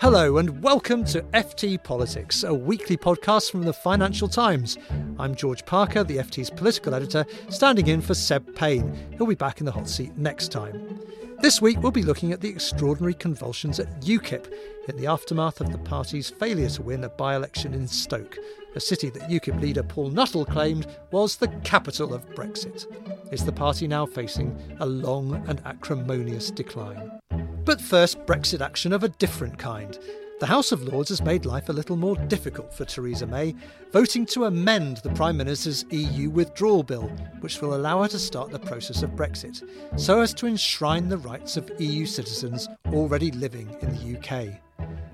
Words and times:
Hello, 0.00 0.38
and 0.38 0.62
welcome 0.62 1.04
to 1.04 1.20
FT 1.34 1.82
Politics, 1.82 2.42
a 2.42 2.54
weekly 2.54 2.96
podcast 2.96 3.50
from 3.50 3.64
the 3.64 3.72
Financial 3.74 4.28
Times. 4.28 4.78
I'm 5.18 5.34
George 5.34 5.66
Parker, 5.66 6.02
the 6.02 6.16
FT's 6.16 6.48
political 6.48 6.94
editor, 6.94 7.26
standing 7.50 7.86
in 7.86 8.00
for 8.00 8.14
Seb 8.14 8.56
Payne. 8.56 8.96
He'll 9.18 9.26
be 9.26 9.34
back 9.34 9.60
in 9.60 9.66
the 9.66 9.72
hot 9.72 9.86
seat 9.86 10.16
next 10.16 10.48
time. 10.48 10.98
This 11.42 11.60
week, 11.60 11.82
we'll 11.82 11.92
be 11.92 12.02
looking 12.02 12.32
at 12.32 12.40
the 12.40 12.48
extraordinary 12.48 13.12
convulsions 13.12 13.78
at 13.78 14.00
UKIP 14.00 14.50
in 14.88 14.96
the 14.96 15.06
aftermath 15.06 15.60
of 15.60 15.70
the 15.70 15.76
party's 15.76 16.30
failure 16.30 16.70
to 16.70 16.82
win 16.82 17.04
a 17.04 17.10
by 17.10 17.36
election 17.36 17.74
in 17.74 17.86
Stoke, 17.86 18.38
a 18.74 18.80
city 18.80 19.10
that 19.10 19.28
UKIP 19.28 19.60
leader 19.60 19.82
Paul 19.82 20.08
Nuttall 20.08 20.46
claimed 20.46 20.86
was 21.10 21.36
the 21.36 21.48
capital 21.62 22.14
of 22.14 22.26
Brexit. 22.30 22.86
Is 23.34 23.44
the 23.44 23.52
party 23.52 23.86
now 23.86 24.06
facing 24.06 24.58
a 24.80 24.86
long 24.86 25.44
and 25.46 25.60
acrimonious 25.66 26.50
decline? 26.50 27.20
But 27.64 27.80
first, 27.80 28.24
Brexit 28.26 28.60
action 28.60 28.92
of 28.92 29.04
a 29.04 29.08
different 29.08 29.58
kind. 29.58 29.98
The 30.40 30.46
House 30.46 30.72
of 30.72 30.82
Lords 30.84 31.10
has 31.10 31.20
made 31.20 31.44
life 31.44 31.68
a 31.68 31.72
little 31.72 31.96
more 31.96 32.16
difficult 32.16 32.72
for 32.72 32.86
Theresa 32.86 33.26
May, 33.26 33.54
voting 33.92 34.24
to 34.26 34.46
amend 34.46 34.96
the 34.98 35.10
Prime 35.10 35.36
Minister's 35.36 35.84
EU 35.90 36.30
withdrawal 36.30 36.82
bill, 36.82 37.08
which 37.40 37.60
will 37.60 37.74
allow 37.74 38.02
her 38.02 38.08
to 38.08 38.18
start 38.18 38.50
the 38.50 38.58
process 38.58 39.02
of 39.02 39.10
Brexit, 39.10 39.62
so 39.96 40.22
as 40.22 40.32
to 40.34 40.46
enshrine 40.46 41.10
the 41.10 41.18
rights 41.18 41.58
of 41.58 41.70
EU 41.78 42.06
citizens 42.06 42.66
already 42.86 43.30
living 43.32 43.76
in 43.82 43.94
the 43.94 44.18
UK. 44.18 44.58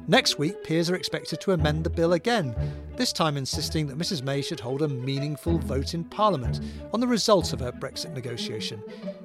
Next 0.07 0.39
week, 0.39 0.63
peers 0.63 0.89
are 0.89 0.95
expected 0.95 1.41
to 1.41 1.53
amend 1.53 1.83
the 1.83 1.91
bill 1.91 2.13
again, 2.13 2.55
this 2.95 3.13
time 3.13 3.37
insisting 3.37 3.89
that 3.89 3.99
Mrs 3.99 4.23
May 4.23 4.41
should 4.41 4.61
hold 4.61 4.83
a 4.83 4.89
meaningful 4.89 5.59
vote 5.59 5.95
in 5.95 6.05
Parliament 6.05 6.61
on 6.95 7.01
the 7.01 7.09
result 7.09 7.53
of 7.53 7.59
her 7.59 7.73
Brexit 7.73 8.15
negotiation, 8.15 8.81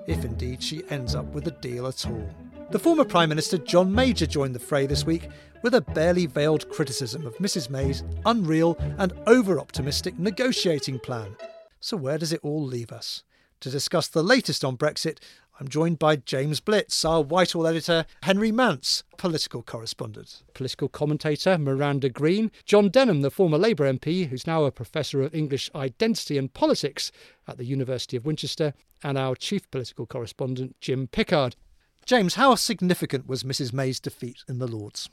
if 0.08 0.26
indeed 0.26 0.64
she 0.64 0.82
ends 0.90 1.14
up 1.14 1.26
with 1.28 1.46
a 1.46 1.52
deal 1.52 1.86
at 1.86 2.08
all. 2.08 2.28
The 2.72 2.80
former 2.80 3.04
Prime 3.04 3.28
Minister 3.28 3.58
John 3.58 3.94
Major 3.94 4.26
joined 4.26 4.56
the 4.56 4.60
fray 4.60 4.86
this 4.86 5.06
week 5.06 5.28
with 5.62 5.76
a 5.76 5.82
barely 5.82 6.26
veiled 6.26 6.70
criticism 6.70 7.28
of 7.28 7.38
Mrs 7.38 7.70
May's 7.70 8.02
unreal 8.26 8.78
and 8.98 9.12
over 9.28 9.60
optimistic 9.60 10.18
negotiating 10.18 11.00
plan. 11.00 11.36
So, 11.82 11.98
where 11.98 12.18
does 12.18 12.32
it 12.32 12.40
all 12.44 12.64
leave 12.64 12.94
us? 12.94 13.24
To 13.60 13.70
discuss 13.70 14.08
the 14.08 14.24
latest 14.24 14.64
on 14.64 14.78
Brexit, 14.78 15.18
I'm 15.60 15.68
joined 15.68 16.00
by 16.00 16.16
James 16.16 16.62
Blitz, 16.62 17.04
our 17.04 17.22
Whitehall 17.22 17.68
editor, 17.68 18.06
Henry 18.24 18.54
Mance, 18.54 19.04
political 19.18 19.64
correspondent, 19.64 20.42
political 20.54 20.88
commentator 20.88 21.58
Miranda 21.58 22.08
Green, 22.10 22.52
John 22.64 22.88
Denham, 22.88 23.20
the 23.20 23.30
former 23.30 23.58
Labour 23.58 23.92
MP, 23.92 24.30
who's 24.30 24.48
now 24.48 24.64
a 24.64 24.72
professor 24.72 25.22
of 25.22 25.36
English 25.36 25.70
identity 25.76 26.38
and 26.38 26.54
politics 26.54 27.12
at 27.50 27.58
the 27.58 27.66
University 27.66 28.16
of 28.16 28.26
Winchester, 28.26 28.74
and 29.04 29.18
our 29.18 29.36
chief 29.36 29.70
political 29.72 30.06
correspondent, 30.06 30.78
Jim 30.80 31.08
Pickard. 31.08 31.58
James, 32.06 32.36
how 32.36 32.56
significant 32.56 33.28
was 33.28 33.44
Mrs 33.44 33.72
May's 33.72 34.00
defeat 34.00 34.44
in 34.50 34.60
the 34.60 34.68
Lords? 34.68 35.10